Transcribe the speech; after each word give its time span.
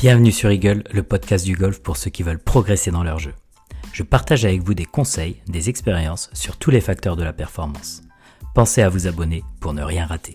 Bienvenue 0.00 0.32
sur 0.32 0.50
Eagle, 0.50 0.82
le 0.94 1.02
podcast 1.02 1.44
du 1.44 1.54
golf 1.54 1.82
pour 1.82 1.98
ceux 1.98 2.08
qui 2.08 2.22
veulent 2.22 2.38
progresser 2.38 2.90
dans 2.90 3.02
leur 3.02 3.18
jeu. 3.18 3.34
Je 3.92 4.02
partage 4.02 4.46
avec 4.46 4.62
vous 4.62 4.72
des 4.72 4.86
conseils, 4.86 5.36
des 5.46 5.68
expériences 5.68 6.30
sur 6.32 6.56
tous 6.56 6.70
les 6.70 6.80
facteurs 6.80 7.16
de 7.16 7.22
la 7.22 7.34
performance. 7.34 8.00
Pensez 8.54 8.80
à 8.80 8.88
vous 8.88 9.06
abonner 9.06 9.44
pour 9.60 9.74
ne 9.74 9.82
rien 9.82 10.06
rater. 10.06 10.32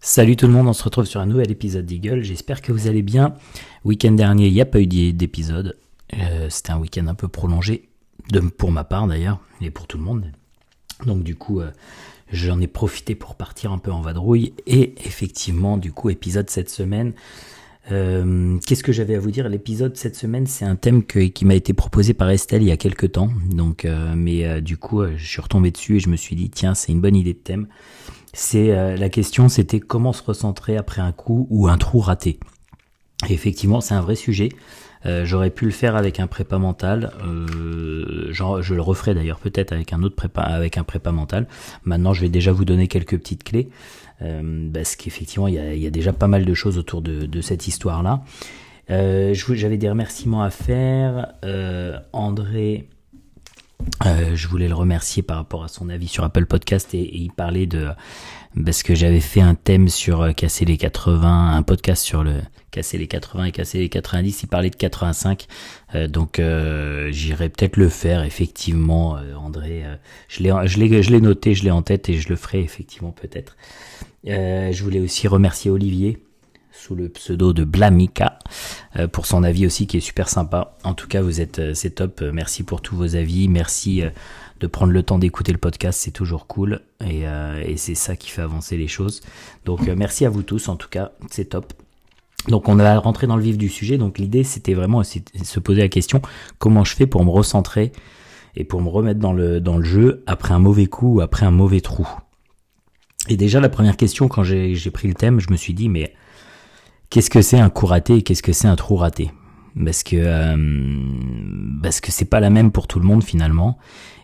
Salut 0.00 0.36
tout 0.36 0.46
le 0.46 0.52
monde, 0.52 0.68
on 0.68 0.74
se 0.74 0.84
retrouve 0.84 1.06
sur 1.06 1.22
un 1.22 1.26
nouvel 1.26 1.50
épisode 1.50 1.86
d'Eagle. 1.86 2.20
J'espère 2.20 2.60
que 2.60 2.70
vous 2.70 2.86
allez 2.86 3.00
bien. 3.00 3.32
Week-end 3.86 4.12
dernier, 4.12 4.48
il 4.48 4.52
n'y 4.52 4.60
a 4.60 4.66
pas 4.66 4.82
eu 4.82 4.86
d'épisode. 4.86 5.78
Euh, 6.12 6.50
C'était 6.50 6.72
un 6.72 6.78
week-end 6.78 7.06
un 7.06 7.14
peu 7.14 7.26
prolongé, 7.26 7.88
pour 8.58 8.70
ma 8.70 8.84
part 8.84 9.06
d'ailleurs, 9.06 9.40
et 9.62 9.70
pour 9.70 9.86
tout 9.86 9.96
le 9.96 10.04
monde. 10.04 10.30
Donc 11.06 11.22
du 11.22 11.36
coup, 11.36 11.60
euh, 11.60 11.70
j'en 12.32 12.60
ai 12.60 12.66
profité 12.66 13.14
pour 13.14 13.34
partir 13.34 13.72
un 13.72 13.78
peu 13.78 13.90
en 13.90 14.00
vadrouille. 14.00 14.54
Et 14.66 14.94
effectivement, 15.04 15.76
du 15.76 15.92
coup, 15.92 16.10
épisode 16.10 16.50
cette 16.50 16.70
semaine. 16.70 17.12
Euh, 17.90 18.58
Qu'est-ce 18.66 18.84
que 18.84 18.92
j'avais 18.92 19.16
à 19.16 19.20
vous 19.20 19.30
dire? 19.30 19.48
L'épisode 19.48 19.96
cette 19.96 20.16
semaine, 20.16 20.46
c'est 20.46 20.64
un 20.64 20.76
thème 20.76 21.04
qui 21.04 21.44
m'a 21.44 21.54
été 21.54 21.72
proposé 21.72 22.14
par 22.14 22.30
Estelle 22.30 22.62
il 22.62 22.68
y 22.68 22.72
a 22.72 22.76
quelques 22.76 23.12
temps. 23.12 23.30
Donc, 23.50 23.84
euh, 23.84 24.14
mais 24.16 24.44
euh, 24.44 24.60
du 24.60 24.76
coup, 24.76 25.04
je 25.16 25.24
suis 25.24 25.40
retombé 25.40 25.70
dessus 25.70 25.96
et 25.96 26.00
je 26.00 26.08
me 26.08 26.16
suis 26.16 26.36
dit, 26.36 26.50
tiens, 26.50 26.74
c'est 26.74 26.92
une 26.92 27.00
bonne 27.00 27.16
idée 27.16 27.32
de 27.32 27.38
thème. 27.38 27.66
C'est 28.32 28.96
la 28.96 29.08
question, 29.08 29.48
c'était 29.48 29.80
comment 29.80 30.12
se 30.12 30.22
recentrer 30.22 30.76
après 30.76 31.02
un 31.02 31.10
coup 31.10 31.48
ou 31.50 31.66
un 31.66 31.76
trou 31.76 31.98
raté? 31.98 32.38
Et 33.28 33.32
effectivement, 33.32 33.80
c'est 33.80 33.94
un 33.94 34.00
vrai 34.00 34.14
sujet. 34.14 34.50
Euh, 35.06 35.24
j'aurais 35.24 35.50
pu 35.50 35.64
le 35.64 35.70
faire 35.70 35.96
avec 35.96 36.20
un 36.20 36.26
prépa 36.26 36.58
mental. 36.58 37.12
Euh, 37.24 38.32
genre, 38.32 38.62
je 38.62 38.74
le 38.74 38.82
referai 38.82 39.14
d'ailleurs 39.14 39.38
peut-être 39.38 39.72
avec 39.72 39.92
un 39.92 40.02
autre 40.02 40.16
prépa, 40.16 40.42
avec 40.42 40.76
un 40.78 40.84
prépa 40.84 41.12
mental. 41.12 41.46
Maintenant, 41.84 42.12
je 42.12 42.20
vais 42.20 42.28
déjà 42.28 42.52
vous 42.52 42.64
donner 42.64 42.88
quelques 42.88 43.18
petites 43.18 43.44
clés 43.44 43.70
euh, 44.22 44.68
parce 44.72 44.96
qu'effectivement, 44.96 45.48
il 45.48 45.54
y 45.54 45.58
a, 45.58 45.74
y 45.74 45.86
a, 45.86 45.90
déjà 45.90 46.12
pas 46.12 46.28
mal 46.28 46.44
de 46.44 46.54
choses 46.54 46.78
autour 46.78 47.02
de, 47.02 47.26
de 47.26 47.40
cette 47.40 47.66
histoire-là. 47.66 48.22
Euh, 48.90 49.34
J'avais 49.34 49.78
des 49.78 49.88
remerciements 49.88 50.42
à 50.42 50.50
faire. 50.50 51.32
Euh, 51.44 51.98
André. 52.12 52.88
Euh, 54.04 54.34
je 54.34 54.46
voulais 54.48 54.68
le 54.68 54.74
remercier 54.74 55.22
par 55.22 55.38
rapport 55.38 55.64
à 55.64 55.68
son 55.68 55.88
avis 55.88 56.08
sur 56.08 56.22
Apple 56.22 56.44
Podcast 56.44 56.92
et, 56.94 57.00
et 57.00 57.16
il 57.16 57.32
parlait 57.32 57.66
de 57.66 57.88
parce 58.64 58.82
que 58.82 58.94
j'avais 58.94 59.20
fait 59.20 59.40
un 59.40 59.54
thème 59.54 59.88
sur 59.88 60.22
euh, 60.22 60.32
casser 60.32 60.64
les 60.64 60.76
80, 60.76 61.56
un 61.56 61.62
podcast 61.62 62.04
sur 62.04 62.24
le 62.24 62.34
casser 62.70 62.98
les 62.98 63.08
80 63.08 63.44
et 63.46 63.52
casser 63.52 63.78
les 63.78 63.88
90, 63.88 64.42
il 64.42 64.46
parlait 64.46 64.70
de 64.70 64.76
85, 64.76 65.46
euh, 65.94 66.06
donc 66.06 66.38
euh, 66.38 67.10
j'irai 67.10 67.48
peut-être 67.48 67.76
le 67.76 67.88
faire 67.88 68.22
effectivement, 68.22 69.18
André, 69.36 69.84
je 70.28 70.42
l'ai 70.42 70.52
je 70.66 70.78
l'ai 70.78 71.02
je 71.02 71.10
l'ai 71.10 71.20
noté, 71.20 71.54
je 71.54 71.64
l'ai 71.64 71.70
en 71.70 71.82
tête 71.82 72.08
et 72.08 72.14
je 72.14 72.28
le 72.28 72.36
ferai 72.36 72.60
effectivement 72.60 73.12
peut-être. 73.12 73.56
je 74.24 74.82
voulais 74.82 75.00
aussi 75.00 75.26
remercier 75.28 75.70
Olivier 75.70 76.18
sous 76.72 76.94
le 76.94 77.08
pseudo 77.08 77.52
de 77.52 77.64
Blamika 77.64 78.38
pour 79.12 79.26
son 79.26 79.42
avis 79.42 79.66
aussi 79.66 79.86
qui 79.86 79.96
est 79.98 80.00
super 80.00 80.28
sympa. 80.28 80.78
En 80.84 80.94
tout 80.94 81.08
cas, 81.08 81.20
vous 81.20 81.40
êtes 81.40 81.74
c'est 81.74 81.90
top. 81.96 82.22
Merci 82.22 82.62
pour 82.62 82.80
tous 82.80 82.96
vos 82.96 83.16
avis, 83.16 83.48
merci 83.48 84.02
de 84.60 84.66
prendre 84.66 84.92
le 84.92 85.02
temps 85.02 85.18
d'écouter 85.18 85.52
le 85.52 85.58
podcast, 85.58 85.98
c'est 86.02 86.10
toujours 86.10 86.46
cool 86.46 86.82
et, 87.04 87.26
euh, 87.26 87.76
c'est 87.76 87.94
ça 87.94 88.14
qui 88.14 88.30
fait 88.30 88.42
avancer 88.42 88.76
les 88.76 88.88
choses. 88.88 89.22
Donc 89.64 89.88
euh, 89.88 89.94
merci 89.96 90.26
à 90.26 90.30
vous 90.30 90.42
tous, 90.42 90.68
en 90.68 90.76
tout 90.76 90.88
cas, 90.88 91.12
c'est 91.30 91.46
top. 91.46 91.72
Donc 92.48 92.68
on 92.68 92.74
va 92.74 92.98
rentrer 92.98 93.26
dans 93.26 93.36
le 93.36 93.42
vif 93.42 93.58
du 93.58 93.68
sujet. 93.68 93.98
Donc 93.98 94.18
l'idée 94.18 94.44
c'était 94.44 94.74
vraiment 94.74 95.00
de 95.00 95.44
se 95.44 95.60
poser 95.60 95.80
la 95.80 95.88
question 95.88 96.22
comment 96.58 96.84
je 96.84 96.94
fais 96.94 97.06
pour 97.06 97.24
me 97.24 97.30
recentrer 97.30 97.92
et 98.54 98.64
pour 98.64 98.82
me 98.82 98.88
remettre 98.88 99.20
dans 99.20 99.32
le 99.32 99.60
dans 99.60 99.78
le 99.78 99.84
jeu 99.84 100.22
après 100.26 100.54
un 100.54 100.58
mauvais 100.58 100.86
coup 100.86 101.16
ou 101.16 101.20
après 101.20 101.46
un 101.46 101.50
mauvais 101.50 101.80
trou? 101.80 102.08
Et 103.28 103.36
déjà 103.36 103.60
la 103.60 103.68
première 103.68 103.96
question 103.96 104.28
quand 104.28 104.42
j'ai 104.42 104.90
pris 104.90 105.08
le 105.08 105.14
thème, 105.14 105.40
je 105.40 105.50
me 105.50 105.56
suis 105.56 105.74
dit 105.74 105.88
mais 105.88 106.14
qu'est-ce 107.10 107.30
que 107.30 107.42
c'est 107.42 107.58
un 107.58 107.70
coup 107.70 107.86
raté 107.86 108.16
et 108.16 108.22
qu'est-ce 108.22 108.42
que 108.42 108.52
c'est 108.52 108.68
un 108.68 108.76
trou 108.76 108.96
raté? 108.96 109.30
Parce 109.84 110.02
que 110.02 110.16
euh, 110.16 110.56
parce 111.82 112.00
que 112.00 112.12
c'est 112.12 112.24
pas 112.24 112.40
la 112.40 112.50
même 112.50 112.70
pour 112.70 112.86
tout 112.86 113.00
le 113.00 113.06
monde 113.06 113.24
finalement. 113.24 113.78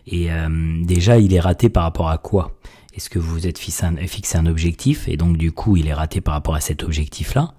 Et 0.05 0.31
euh, 0.31 0.49
déjà 0.83 1.17
il 1.17 1.33
est 1.33 1.39
raté 1.39 1.69
par 1.69 1.83
rapport 1.83 2.09
à 2.09 2.17
quoi? 2.17 2.55
Est-ce 2.93 3.09
que 3.09 3.19
vous 3.19 3.31
vous 3.31 3.47
êtes 3.47 3.59
fixé 3.59 3.85
un, 3.85 4.45
objectif? 4.45 5.07
Et 5.07 5.17
donc 5.17 5.37
du 5.37 5.51
coup 5.51 5.77
il 5.77 5.87
est 5.87 5.93
raté 5.93 6.21
par 6.21 6.33
rapport 6.33 6.55
à 6.55 6.61
cet 6.61 6.83
objectif 6.83 7.35
là 7.35 7.53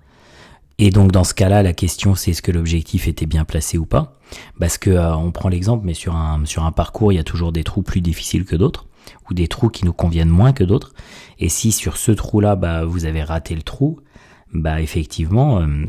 et 0.80 0.90
donc 0.90 1.10
dans 1.10 1.24
ce 1.24 1.34
cas-là 1.34 1.64
la 1.64 1.72
question 1.72 2.14
c'est 2.14 2.30
est-ce 2.30 2.42
que 2.42 2.52
l'objectif 2.52 3.08
était 3.08 3.26
bien 3.26 3.44
placé 3.44 3.78
ou 3.78 3.86
pas? 3.86 4.14
Parce 4.58 4.78
que 4.78 4.90
euh, 4.90 5.16
on 5.16 5.32
prend 5.32 5.48
l'exemple 5.48 5.84
mais 5.84 5.94
sur 5.94 6.14
un 6.14 6.44
sur 6.44 6.64
un 6.64 6.72
parcours 6.72 7.12
il 7.12 7.16
y 7.16 7.20
a 7.20 7.24
toujours 7.24 7.52
des 7.52 7.64
trous 7.64 7.82
plus 7.82 8.00
difficiles 8.00 8.44
que 8.44 8.56
d'autres 8.56 8.86
ou 9.30 9.34
des 9.34 9.48
trous 9.48 9.70
qui 9.70 9.84
nous 9.84 9.92
conviennent 9.92 10.28
moins 10.28 10.52
que 10.52 10.64
d'autres. 10.64 10.92
Et 11.38 11.48
si 11.48 11.72
sur 11.72 11.96
ce 11.96 12.12
trou 12.12 12.40
là 12.40 12.56
bah 12.56 12.84
vous 12.84 13.04
avez 13.04 13.22
raté 13.22 13.54
le 13.54 13.62
trou 13.62 14.00
bah 14.52 14.80
effectivement 14.80 15.60
euh, 15.60 15.84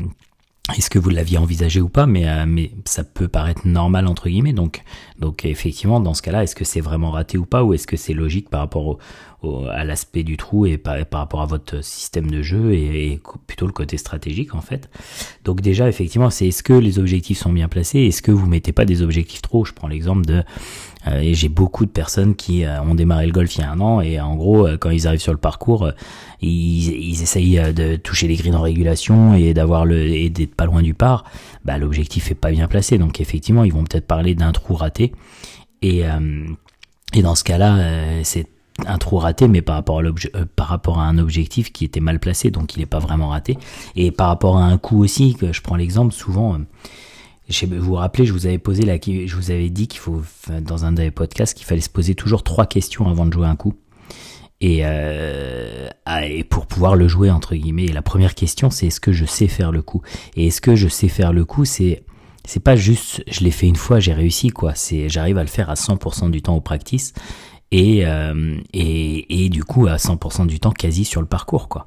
est-ce 0.76 0.90
que 0.90 0.98
vous 0.98 1.10
l'aviez 1.10 1.38
envisagé 1.38 1.80
ou 1.80 1.88
pas 1.88 2.06
mais 2.06 2.28
euh, 2.28 2.44
mais 2.46 2.72
ça 2.84 3.04
peut 3.04 3.28
paraître 3.28 3.66
normal 3.66 4.06
entre 4.06 4.28
guillemets. 4.28 4.52
Donc 4.52 4.82
donc 5.18 5.44
effectivement 5.44 6.00
dans 6.00 6.14
ce 6.14 6.22
cas-là 6.22 6.42
est-ce 6.42 6.54
que 6.54 6.64
c'est 6.64 6.80
vraiment 6.80 7.10
raté 7.10 7.38
ou 7.38 7.46
pas 7.46 7.62
ou 7.62 7.74
est-ce 7.74 7.86
que 7.86 7.96
c'est 7.96 8.14
logique 8.14 8.48
par 8.50 8.60
rapport 8.60 8.86
au, 8.86 8.98
au, 9.42 9.64
à 9.66 9.84
l'aspect 9.84 10.22
du 10.22 10.36
trou 10.36 10.66
et 10.66 10.78
par, 10.78 11.04
par, 11.06 11.20
rapport 11.20 11.40
à 11.42 11.46
votre 11.46 11.82
système 11.82 12.30
de 12.30 12.42
jeu 12.42 12.72
et, 12.72 13.12
et, 13.12 13.20
plutôt 13.46 13.66
le 13.66 13.72
côté 13.72 13.96
stratégique 13.96 14.54
en 14.54 14.60
fait. 14.60 14.90
Donc 15.44 15.60
déjà 15.60 15.88
effectivement 15.88 16.30
c'est 16.30 16.48
est-ce 16.48 16.62
que 16.62 16.72
les 16.72 16.98
objectifs 16.98 17.38
sont 17.38 17.52
bien 17.52 17.68
placés? 17.68 18.00
Est-ce 18.00 18.22
que 18.22 18.32
vous 18.32 18.46
mettez 18.46 18.72
pas 18.72 18.84
des 18.84 19.02
objectifs 19.02 19.42
trop? 19.42 19.64
Je 19.64 19.72
prends 19.72 19.88
l'exemple 19.88 20.24
de 20.24 20.42
euh, 21.06 21.20
et 21.20 21.34
j'ai 21.34 21.48
beaucoup 21.48 21.86
de 21.86 21.90
personnes 21.90 22.34
qui 22.34 22.64
euh, 22.64 22.82
ont 22.82 22.94
démarré 22.94 23.26
le 23.26 23.32
golf 23.32 23.56
il 23.56 23.62
y 23.62 23.64
a 23.64 23.70
un 23.70 23.80
an 23.80 24.02
et 24.02 24.20
en 24.20 24.36
gros 24.36 24.66
euh, 24.66 24.76
quand 24.76 24.90
ils 24.90 25.06
arrivent 25.06 25.20
sur 25.20 25.32
le 25.32 25.38
parcours 25.38 25.90
ils, 26.42 26.90
ils 26.90 27.22
essayent 27.22 27.72
de 27.72 27.96
toucher 27.96 28.28
les 28.28 28.36
greens 28.36 28.54
en 28.54 28.60
régulation 28.60 29.34
et 29.34 29.54
d'avoir 29.54 29.86
le 29.86 30.08
et 30.08 30.28
d'être 30.28 30.54
pas 30.54 30.66
loin 30.66 30.82
du 30.82 30.94
par. 30.94 31.24
Bah 31.64 31.78
l'objectif 31.78 32.30
est 32.30 32.34
pas 32.34 32.50
bien 32.50 32.68
placé. 32.68 32.98
Donc 32.98 33.20
effectivement 33.20 33.64
ils 33.64 33.72
vont 33.72 33.84
peut-être 33.84 34.06
parler 34.06 34.34
d'un 34.34 34.52
trou 34.52 34.74
raté. 34.74 35.12
Et 35.82 36.02
et 37.14 37.22
dans 37.22 37.34
ce 37.34 37.44
cas-là 37.44 38.22
c'est 38.22 38.46
un 38.86 38.98
trou 38.98 39.16
raté, 39.18 39.48
mais 39.48 39.62
par 39.62 39.76
rapport, 39.76 40.00
à 40.00 40.02
euh, 40.02 40.44
par 40.56 40.68
rapport 40.68 40.98
à 40.98 41.06
un 41.06 41.18
objectif 41.18 41.72
qui 41.72 41.84
était 41.84 42.00
mal 42.00 42.20
placé, 42.20 42.50
donc 42.50 42.76
il 42.76 42.80
n'est 42.80 42.86
pas 42.86 42.98
vraiment 42.98 43.28
raté. 43.28 43.58
Et 43.96 44.10
par 44.10 44.28
rapport 44.28 44.58
à 44.58 44.64
un 44.64 44.78
coup 44.78 45.02
aussi, 45.02 45.34
que 45.34 45.52
je 45.52 45.60
prends 45.60 45.76
l'exemple, 45.76 46.14
souvent, 46.14 46.58
je 47.48 47.66
vous 47.66 47.80
vous 47.80 47.94
rappelez, 47.94 48.24
je 48.26 48.32
vous 48.32 48.46
avais 48.46 48.58
posé 48.58 48.84
la, 48.84 48.96
je 48.96 49.34
vous 49.34 49.50
avais 49.50 49.70
dit 49.70 49.88
qu'il 49.88 50.00
faut, 50.00 50.22
dans 50.60 50.84
un 50.84 50.92
des 50.92 51.10
podcasts, 51.10 51.56
qu'il 51.56 51.66
fallait 51.66 51.80
se 51.80 51.90
poser 51.90 52.14
toujours 52.14 52.42
trois 52.42 52.66
questions 52.66 53.08
avant 53.08 53.26
de 53.26 53.32
jouer 53.32 53.46
un 53.46 53.56
coup. 53.56 53.74
Et, 54.62 54.80
euh, 54.82 55.88
et 56.22 56.44
pour 56.44 56.66
pouvoir 56.66 56.94
le 56.94 57.08
jouer 57.08 57.30
entre 57.30 57.54
guillemets. 57.54 57.86
Et 57.86 57.92
la 57.92 58.02
première 58.02 58.34
question, 58.34 58.70
c'est 58.70 58.88
est-ce 58.88 59.00
que 59.00 59.12
je 59.12 59.24
sais 59.24 59.48
faire 59.48 59.72
le 59.72 59.80
coup? 59.80 60.02
Et 60.36 60.48
est-ce 60.48 60.60
que 60.60 60.76
je 60.76 60.86
sais 60.88 61.08
faire 61.08 61.32
le 61.32 61.44
coup 61.44 61.64
C'est 61.64 62.04
c'est 62.44 62.60
pas 62.60 62.76
juste 62.76 63.22
je 63.30 63.40
l'ai 63.40 63.50
fait 63.50 63.68
une 63.68 63.76
fois, 63.76 64.00
j'ai 64.00 64.12
réussi 64.12 64.48
quoi. 64.48 64.74
C'est 64.74 65.08
j'arrive 65.08 65.38
à 65.38 65.42
le 65.42 65.48
faire 65.48 65.70
à 65.70 65.74
100% 65.74 66.30
du 66.30 66.42
temps 66.42 66.56
au 66.56 66.60
practice 66.60 67.14
et, 67.70 68.06
euh, 68.06 68.56
et, 68.72 69.44
et 69.44 69.48
du 69.48 69.64
coup 69.64 69.86
à 69.86 69.96
100% 69.96 70.46
du 70.46 70.60
temps 70.60 70.72
quasi 70.72 71.04
sur 71.04 71.20
le 71.20 71.26
parcours 71.26 71.68
quoi. 71.68 71.86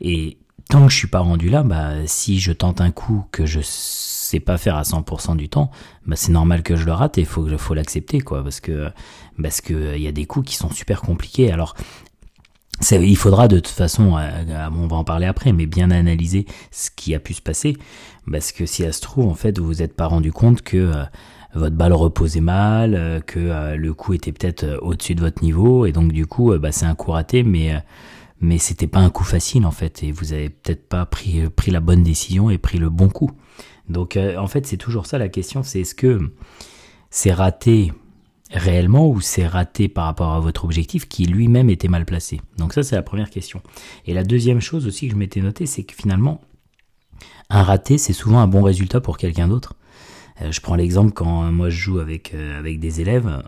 Et 0.00 0.38
tant 0.68 0.84
que 0.84 0.92
je 0.92 0.96
suis 0.96 1.08
pas 1.08 1.20
rendu 1.20 1.48
là, 1.48 1.62
bah 1.62 2.06
si 2.06 2.38
je 2.38 2.52
tente 2.52 2.80
un 2.80 2.90
coup 2.90 3.24
que 3.32 3.46
je 3.46 3.60
sais 3.62 4.40
pas 4.40 4.58
faire 4.58 4.76
à 4.76 4.82
100% 4.82 5.36
du 5.36 5.48
temps, 5.48 5.70
bah 6.06 6.16
c'est 6.16 6.32
normal 6.32 6.62
que 6.62 6.76
je 6.76 6.84
le 6.84 6.92
rate 6.92 7.18
et 7.18 7.24
faut 7.24 7.46
faut 7.58 7.74
l'accepter 7.74 8.20
quoi 8.20 8.42
parce 8.42 8.60
que 8.60 8.90
parce 9.40 9.60
que 9.60 9.96
il 9.96 10.02
y 10.02 10.08
a 10.08 10.12
des 10.12 10.26
coups 10.26 10.50
qui 10.50 10.56
sont 10.56 10.70
super 10.70 11.00
compliqués. 11.02 11.50
Alors 11.50 11.74
il 12.90 13.16
faudra 13.16 13.48
de 13.48 13.58
toute 13.58 13.74
façon, 13.74 14.16
euh, 14.16 14.68
on 14.74 14.86
va 14.86 14.96
en 14.96 15.04
parler 15.04 15.26
après, 15.26 15.52
mais 15.52 15.66
bien 15.66 15.90
analyser 15.90 16.46
ce 16.70 16.90
qui 16.94 17.14
a 17.14 17.18
pu 17.18 17.34
se 17.34 17.42
passer, 17.42 17.76
parce 18.30 18.52
que 18.52 18.66
si 18.66 18.82
ça 18.82 18.92
se 18.92 19.00
trouve, 19.00 19.26
en 19.28 19.34
fait, 19.34 19.58
vous 19.58 19.66
vous 19.66 19.82
êtes 19.82 19.96
pas 19.96 20.06
rendu 20.06 20.32
compte 20.32 20.62
que 20.62 20.76
euh, 20.76 21.04
votre 21.56 21.76
balle 21.76 21.92
reposait 21.92 22.40
mal, 22.40 22.94
euh, 22.94 23.20
que 23.20 23.38
euh, 23.38 23.76
le 23.76 23.94
coup 23.94 24.12
était 24.14 24.32
peut-être 24.32 24.64
euh, 24.64 24.78
au-dessus 24.82 25.14
de 25.14 25.20
votre 25.20 25.42
niveau, 25.42 25.86
et 25.86 25.92
donc 25.92 26.12
du 26.12 26.26
coup, 26.26 26.56
bah, 26.58 26.72
c'est 26.72 26.86
un 26.86 26.94
coup 26.94 27.10
raté, 27.12 27.42
mais 27.42 27.82
mais 28.40 28.58
c'était 28.58 28.86
pas 28.86 29.00
un 29.00 29.08
coup 29.08 29.24
facile 29.24 29.64
en 29.64 29.70
fait, 29.70 30.02
et 30.02 30.12
vous 30.12 30.34
avez 30.34 30.50
peut-être 30.50 30.86
pas 30.88 31.06
pris 31.06 31.48
la 31.68 31.80
bonne 31.80 32.02
décision 32.02 32.50
et 32.50 32.58
pris 32.58 32.76
le 32.78 32.90
bon 32.90 33.08
coup. 33.08 33.30
Donc 33.88 34.18
en 34.18 34.46
fait, 34.46 34.66
c'est 34.66 34.76
toujours 34.76 35.06
ça 35.06 35.16
la 35.16 35.28
question, 35.28 35.62
c'est 35.62 35.80
est-ce 35.80 35.94
que 35.94 36.20
c'est 37.08 37.32
raté 37.32 37.92
réellement 38.50 39.08
ou 39.08 39.22
c'est 39.22 39.46
raté 39.46 39.88
par 39.88 40.04
rapport 40.04 40.34
à 40.34 40.40
votre 40.40 40.66
objectif 40.66 41.08
qui 41.08 41.24
lui-même 41.24 41.70
était 41.70 41.88
mal 41.88 42.04
placé? 42.04 42.42
Donc 42.58 42.74
ça, 42.74 42.82
c'est 42.82 42.94
la 42.94 43.02
première 43.02 43.30
question. 43.30 43.62
Et 44.04 44.12
la 44.12 44.22
deuxième 44.22 44.60
chose 44.60 44.86
aussi 44.86 45.06
que 45.06 45.14
je 45.14 45.18
m'étais 45.18 45.40
noté, 45.40 45.64
c'est 45.64 45.84
que 45.84 45.94
finalement, 45.94 46.42
un 47.48 47.62
raté, 47.62 47.96
c'est 47.96 48.12
souvent 48.12 48.40
un 48.40 48.46
bon 48.46 48.62
résultat 48.62 49.00
pour 49.00 49.16
quelqu'un 49.16 49.48
d'autre. 49.48 49.76
Euh, 50.42 50.52
je 50.52 50.60
prends 50.60 50.74
l'exemple 50.74 51.12
quand 51.12 51.50
moi 51.52 51.70
je 51.70 51.76
joue 51.76 51.98
avec, 51.98 52.34
euh, 52.34 52.58
avec 52.58 52.80
des 52.80 53.00
élèves, 53.00 53.42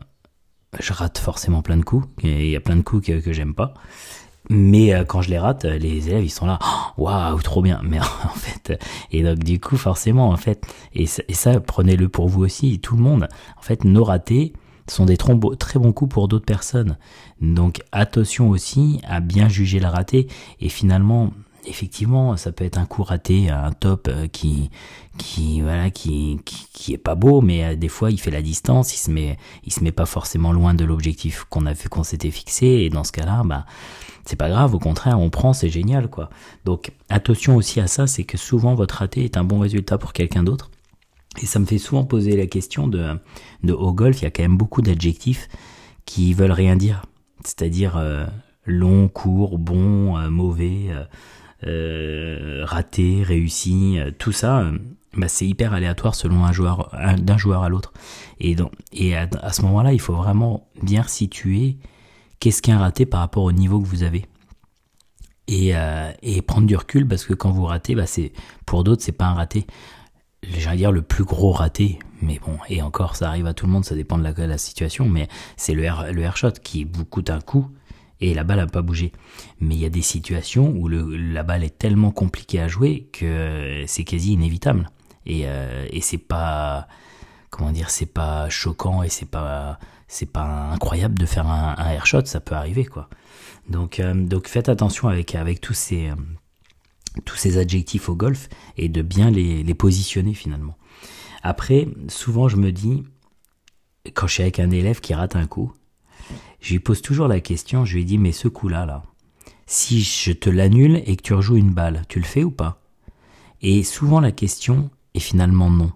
je 0.79 0.93
rate 0.93 1.19
forcément 1.19 1.63
plein 1.63 1.77
de 1.77 1.85
coups, 1.85 2.09
et 2.23 2.47
il 2.47 2.51
y 2.51 2.57
a 2.57 2.61
plein 2.61 2.77
de 2.77 2.83
coups 2.83 3.07
que, 3.07 3.21
que 3.21 3.33
j'aime 3.33 3.55
pas. 3.55 3.75
Mais 4.51 4.95
euh, 4.95 5.05
quand 5.05 5.21
je 5.21 5.31
les 5.31 5.39
rate, 5.39 5.65
les 5.65 6.09
élèves 6.09 6.25
ils 6.25 6.31
sont 6.31 6.47
là, 6.47 6.59
waouh, 6.97 7.41
trop 7.43 7.63
bien. 7.63 7.81
Mais 7.85 8.01
en 8.01 8.35
fait, 8.35 8.79
et 9.11 9.23
donc 9.23 9.39
du 9.39 9.61
coup 9.61 9.77
forcément 9.77 10.31
en 10.31 10.37
fait, 10.37 10.67
et 10.95 11.07
ça, 11.07 11.61
prenez-le 11.61 12.09
pour 12.09 12.29
vous 12.29 12.45
aussi, 12.45 12.79
tout 12.81 12.97
le 12.97 13.03
monde. 13.03 13.29
En 13.59 13.63
fait, 13.63 13.85
nos 13.85 14.05
ratés, 14.05 14.53
sont 14.91 15.05
des 15.07 15.17
très 15.17 15.79
bons 15.79 15.93
coups 15.93 16.13
pour 16.13 16.29
d'autres 16.29 16.45
personnes. 16.45 16.97
Donc 17.41 17.83
attention 17.93 18.49
aussi 18.49 19.01
à 19.07 19.21
bien 19.21 19.49
juger 19.49 19.81
la 19.81 19.91
raté 19.91 20.29
et 20.61 20.69
finalement 20.69 21.31
effectivement, 21.69 22.37
ça 22.37 22.53
peut 22.53 22.65
être 22.65 22.79
un 22.79 22.87
coup 22.87 23.03
raté, 23.03 23.51
un 23.51 23.73
top 23.73 24.09
euh, 24.09 24.27
qui, 24.27 24.71
qui, 25.19 25.63
est 26.93 26.99
pas 26.99 27.15
beau, 27.15 27.41
mais 27.41 27.65
euh, 27.65 27.77
des 27.77 27.89
fois 27.89 28.11
il 28.11 28.19
fait 28.19 28.31
la 28.31 28.43
distance, 28.43 28.95
il 28.95 28.99
se 28.99 29.11
met, 29.11 29.37
se 29.69 29.83
met 29.85 29.93
pas 29.93 30.07
forcément 30.07 30.53
loin 30.53 30.75
de 30.75 30.85
l'objectif 30.85 31.45
qu'on 31.51 31.67
a 31.67 31.75
qu'on 31.75 32.03
s'était 32.03 32.31
fixé, 32.31 32.67
et 32.67 32.91
dans 32.91 33.05
ce 33.05 33.13
cas-là, 33.13 33.43
bah, 33.45 33.67
c'est 34.25 34.37
pas 34.37 34.49
grave, 34.49 34.75
au 34.75 34.79
contraire, 34.79 35.21
on 35.21 35.31
prend, 35.31 35.53
c'est 35.53 35.69
génial, 35.69 36.09
quoi. 36.09 36.31
Donc, 36.65 36.93
attention 37.09 37.57
aussi 37.57 37.81
à 37.81 37.87
ça, 37.87 38.07
c'est 38.07 38.25
que 38.25 38.37
souvent 38.37 38.75
votre 38.75 38.97
raté 38.97 39.25
est 39.25 39.37
un 39.37 39.45
bon 39.45 39.61
résultat 39.61 39.99
pour 39.99 40.13
quelqu'un 40.13 40.43
d'autre. 40.43 40.71
Et 41.41 41.47
ça 41.47 41.59
me 41.59 41.67
fait 41.67 41.79
souvent 41.79 42.05
poser 42.05 42.37
la 42.37 42.47
question 42.47 42.89
de, 42.89 43.19
de 43.63 43.73
au 43.73 43.93
golf, 43.93 44.21
il 44.21 44.25
y 44.25 44.27
a 44.27 44.31
quand 44.31 44.43
même 44.43 44.57
beaucoup 44.57 44.83
d'adjectifs 44.83 45.49
qui 46.05 46.35
veulent 46.35 46.53
rien 46.53 46.77
dire. 46.77 47.03
C'est-à-dire 47.45 47.97
euh, 47.97 48.27
long, 48.67 49.09
court, 49.09 49.59
bon, 49.59 50.19
mauvais, 50.31 50.89
raté, 51.63 53.23
réussi, 53.23 53.99
euh, 53.99 54.11
tout 54.17 54.33
ça, 54.33 54.61
euh, 54.61 54.79
bah, 55.17 55.29
c'est 55.29 55.47
hyper 55.47 55.73
aléatoire 55.73 56.15
selon 56.15 56.45
un 56.45 56.53
joueur, 56.53 56.95
d'un 57.19 57.39
joueur 57.39 57.63
à 57.63 57.69
l'autre. 57.69 57.93
Et, 58.41 58.57
à, 59.17 59.53
ce 59.53 59.63
moment-là, 59.63 59.93
il 59.93 60.01
faut 60.01 60.15
vraiment 60.15 60.69
bien 60.83 61.03
situer 61.03 61.79
qu'est-ce 62.41 62.63
qu'un 62.63 62.79
raté 62.79 63.07
par 63.07 63.21
rapport 63.21 63.43
au 63.43 63.53
niveau 63.53 63.81
que 63.81 63.87
vous 63.87 64.03
avez. 64.03 64.27
Et, 65.49 65.73
prendre 66.47 66.67
du 66.67 66.77
recul 66.77 67.07
parce 67.09 67.25
que 67.25 67.35
quand 67.35 67.51
vous 67.51 67.65
ratez, 67.65 67.95
bah 67.95 68.07
c'est 68.07 68.33
pour 68.65 68.85
d'autres 68.85 69.03
c'est 69.03 69.13
pas 69.13 69.27
un 69.27 69.35
raté. 69.35 69.67
J'allais 70.43 70.77
dire 70.77 70.93
le 70.93 71.03
plus 71.03 71.25
gros 71.25 71.53
raté, 71.53 71.99
mais 72.23 72.39
bon, 72.39 72.59
et 72.69 72.81
encore 72.81 73.17
ça 73.17 73.29
arrive 73.29 73.47
à 73.47 73.55
tout 73.55 73.67
le 73.67 73.73
monde, 73.73 73.85
ça 73.85 73.95
dépend 73.95 74.19
de 74.19 74.23
la, 74.23 74.47
la 74.47 74.59
situation, 74.59 75.09
mais 75.09 75.27
c'est 75.57 75.75
le, 75.75 75.83
air, 75.83 76.13
le 76.13 76.31
shot 76.35 76.53
qui 76.63 76.85
vous 76.85 77.05
coûte 77.05 77.31
un 77.31 77.41
coup 77.41 77.67
et 78.21 78.35
la 78.35 78.45
balle 78.45 78.59
n'a 78.59 78.67
pas 78.67 78.83
bougé. 78.83 79.13
Mais 79.61 79.75
il 79.75 79.81
y 79.81 79.85
a 79.85 79.91
des 79.91 80.03
situations 80.03 80.71
où 80.71 80.89
la 80.89 81.43
balle 81.43 81.65
est 81.65 81.79
tellement 81.79 82.11
compliquée 82.11 82.61
à 82.61 82.69
jouer 82.69 83.09
que 83.13 83.85
c'est 83.87 84.05
quasi 84.05 84.33
inévitable. 84.33 84.91
Et, 85.27 85.43
euh, 85.45 85.87
et 85.91 86.01
c'est 86.01 86.19
pas 86.19 86.89
comment 87.51 87.71
dire, 87.71 87.91
c'est 87.91 88.07
pas 88.07 88.49
choquant 88.49 89.03
et 89.03 89.09
c'est 89.09 89.31
pas 89.31 89.79
c'est 90.07 90.31
pas 90.31 90.71
incroyable 90.73 91.19
de 91.19 91.27
faire 91.27 91.47
un, 91.47 91.75
un 91.77 91.91
air 91.91 92.07
ça 92.25 92.41
peut 92.41 92.55
arriver 92.55 92.85
quoi. 92.85 93.09
Donc 93.69 94.01
euh, 94.01 94.15
donc 94.15 94.49
faites 94.49 94.69
attention 94.69 95.09
avec 95.09 95.35
avec 95.35 95.61
tous 95.61 95.75
ces 95.75 96.11
tous 97.25 97.37
ces 97.37 97.59
adjectifs 97.59 98.09
au 98.09 98.15
golf 98.15 98.49
et 98.77 98.89
de 98.89 99.03
bien 99.03 99.31
les, 99.31 99.63
les 99.63 99.75
positionner 99.75 100.35
finalement. 100.35 100.77
Après, 101.43 101.89
souvent 102.09 102.49
je 102.49 102.57
me 102.57 102.73
dis 102.73 103.05
quand 104.15 104.27
je 104.27 104.35
suis 104.35 104.43
avec 104.43 104.61
un 104.61 104.71
élève 104.71 105.01
qui 105.01 105.15
rate 105.15 105.37
un 105.37 105.47
coup, 105.47 105.73
je 106.61 106.73
lui 106.73 106.81
pose 106.81 107.03
toujours 107.03 107.29
la 107.29 107.41
question, 107.41 107.85
je 107.85 107.97
lui 107.97 108.05
dis 108.05 108.19
mais 108.19 108.33
ce 108.33 108.49
coup-là, 108.49 108.87
là, 108.87 109.03
si 109.67 110.03
je 110.03 110.33
te 110.33 110.51
l'annule 110.51 111.03
et 111.07 111.17
que 111.17 111.23
tu 111.23 111.35
rejoues 111.35 111.57
une 111.57 111.73
balle, 111.73 112.03
tu 112.09 112.19
le 112.19 112.25
fais 112.25 112.45
ou 112.45 112.51
pas? 112.51 112.81
Et 113.61 113.83
souvent 113.83 114.21
la 114.21 114.33
question 114.33 114.91
est 115.15 115.21
finalement 115.21 115.71
non. 115.71 115.93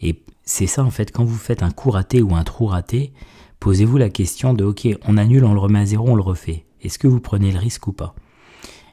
Et 0.00 0.22
c'est 0.44 0.66
ça 0.66 0.84
en 0.84 0.90
fait, 0.90 1.12
quand 1.12 1.24
vous 1.24 1.36
faites 1.36 1.62
un 1.62 1.70
coup 1.70 1.90
raté 1.90 2.22
ou 2.22 2.34
un 2.34 2.44
trou 2.44 2.66
raté, 2.66 3.12
posez-vous 3.60 3.96
la 3.96 4.10
question 4.10 4.54
de 4.54 4.64
ok, 4.64 4.88
on 5.06 5.16
annule, 5.16 5.44
on 5.44 5.54
le 5.54 5.60
remet 5.60 5.80
à 5.80 5.86
zéro, 5.86 6.08
on 6.08 6.16
le 6.16 6.22
refait. 6.22 6.66
Est-ce 6.82 6.98
que 6.98 7.08
vous 7.08 7.20
prenez 7.20 7.52
le 7.52 7.58
risque 7.58 7.86
ou 7.86 7.92
pas? 7.92 8.14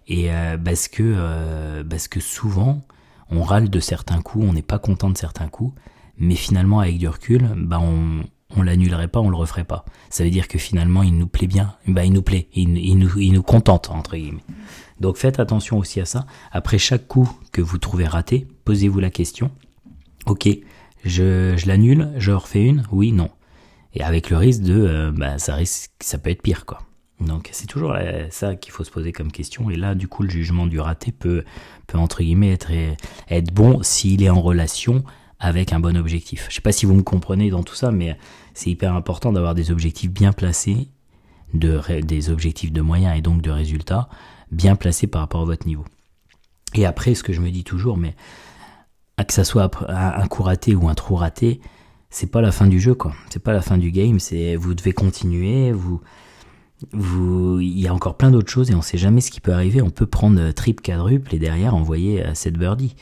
Et 0.08 0.32
euh, 0.32 0.58
parce 0.58 0.88
que 0.88 1.04
euh, 1.04 1.84
parce 1.84 2.08
que 2.08 2.20
souvent 2.20 2.82
on 3.30 3.42
râle 3.42 3.70
de 3.70 3.80
certains 3.80 4.22
coups, 4.22 4.46
on 4.48 4.54
n'est 4.54 4.62
pas 4.62 4.80
content 4.80 5.10
de 5.10 5.18
certains 5.18 5.48
coups, 5.48 5.74
mais 6.18 6.36
finalement 6.36 6.80
avec 6.80 6.98
du 6.98 7.08
recul, 7.08 7.50
bah 7.58 7.80
on, 7.82 8.24
on 8.56 8.62
l'annulerait 8.62 9.08
pas, 9.08 9.20
on 9.20 9.30
le 9.30 9.36
referait 9.36 9.64
pas. 9.64 9.86
Ça 10.10 10.24
veut 10.24 10.30
dire 10.30 10.48
que 10.48 10.58
finalement, 10.58 11.04
il 11.04 11.18
nous 11.18 11.28
plaît 11.28 11.48
bien. 11.48 11.76
Bah, 11.88 12.06
il 12.06 12.14
nous 12.14 12.22
plaît, 12.22 12.48
il, 12.54 12.98
nous, 12.98 13.20
il 13.20 13.34
nous 13.34 13.44
contente 13.44 13.90
entre 13.90 14.16
guillemets. 14.16 14.44
Donc 15.00 15.18
faites 15.18 15.40
attention 15.40 15.78
aussi 15.78 16.00
à 16.00 16.06
ça. 16.06 16.26
Après 16.52 16.78
chaque 16.78 17.08
coup 17.08 17.30
que 17.52 17.62
vous 17.62 17.78
trouvez 17.78 18.06
raté, 18.06 18.48
posez-vous 18.66 19.00
la 19.00 19.10
question. 19.10 19.52
Ok, 20.26 20.48
je, 21.04 21.56
je 21.58 21.68
l'annule, 21.68 22.10
je 22.18 22.32
refais 22.32 22.64
une, 22.64 22.84
oui, 22.92 23.12
non. 23.12 23.30
Et 23.94 24.02
avec 24.04 24.30
le 24.30 24.38
risque 24.38 24.62
de, 24.62 24.74
euh, 24.74 25.12
bah, 25.12 25.38
ça 25.38 25.56
risque, 25.56 25.92
ça 26.00 26.18
peut 26.18 26.30
être 26.30 26.42
pire, 26.42 26.66
quoi. 26.66 26.80
Donc 27.20 27.50
c'est 27.52 27.68
toujours 27.68 27.96
ça 28.32 28.56
qu'il 28.56 28.74
faut 28.74 28.84
se 28.84 28.92
poser 28.92 29.12
comme 29.12 29.32
question. 29.32 29.70
Et 29.70 29.76
là, 29.76 29.96
du 29.96 30.08
coup, 30.08 30.24
le 30.24 30.30
jugement 30.30 30.66
du 30.66 30.80
raté 30.80 31.12
peut, 31.12 31.44
peut 31.88 31.98
entre 31.98 32.22
guillemets 32.22 32.52
être, 32.52 32.72
être 33.30 33.54
bon 33.54 33.82
s'il 33.84 34.24
est 34.24 34.30
en 34.30 34.42
relation 34.42 35.04
avec 35.44 35.74
un 35.74 35.80
bon 35.82 35.98
objectif. 35.98 36.48
Je 36.50 36.56
sais 36.56 36.62
pas 36.62 36.72
si 36.72 36.86
vous 36.86 36.94
me 36.96 37.04
comprenez 37.04 37.50
dans 37.50 37.64
tout 37.64 37.76
ça, 37.76 37.92
mais 37.92 38.18
c'est 38.54 38.70
hyper 38.70 38.96
important 38.96 39.34
d'avoir 39.34 39.54
des 39.54 39.72
objectifs 39.72 40.10
bien 40.10 40.32
placés, 40.32 40.88
de, 41.54 41.82
des 42.02 42.30
objectifs 42.30 42.72
de 42.72 42.82
moyens 42.82 43.18
et 43.18 43.22
donc 43.22 43.42
de 43.42 43.52
résultats 43.52 44.08
bien 44.52 44.78
placés 44.78 45.06
par 45.06 45.22
rapport 45.22 45.42
à 45.42 45.46
votre 45.46 45.68
niveau. 45.68 45.84
Et 46.76 46.86
après, 46.86 47.14
ce 47.14 47.24
que 47.24 47.34
je 47.34 47.42
me 47.42 47.52
dis 47.52 47.66
toujours, 47.66 47.98
mais 47.98 48.16
que 49.28 49.34
ça 49.34 49.44
soit 49.44 49.70
un 49.90 50.28
coup 50.28 50.44
raté 50.44 50.76
ou 50.76 50.88
un 50.88 50.96
trou 50.96 51.16
raté, 51.16 51.60
c'est 52.10 52.32
pas 52.32 52.42
la 52.42 52.52
fin 52.52 52.68
du 52.68 52.80
jeu, 52.80 52.96
quoi. 52.96 53.14
C'est 53.30 53.44
pas 53.44 53.54
la 53.54 53.62
fin 53.62 53.78
du 53.78 53.92
game. 53.92 54.20
C'est 54.20 54.56
vous 54.56 54.74
devez 54.74 54.94
continuer. 54.94 55.72
Vous, 55.72 56.00
vous, 56.94 57.60
il 57.60 57.80
y 57.80 57.88
a 57.88 57.94
encore 57.94 58.16
plein 58.16 58.32
d'autres 58.32 58.52
choses 58.52 58.72
et 58.72 58.76
on 58.76 58.82
sait 58.82 58.98
jamais 58.98 59.20
ce 59.20 59.30
qui 59.30 59.42
peut 59.42 59.54
arriver. 59.54 59.82
On 59.82 59.90
peut 59.90 60.06
prendre 60.06 60.52
triple, 60.52 60.84
quadruple 60.84 61.36
et 61.36 61.40
derrière 61.40 61.76
envoyer 61.76 62.24
cette 62.34 62.58
birdie. 62.58 62.96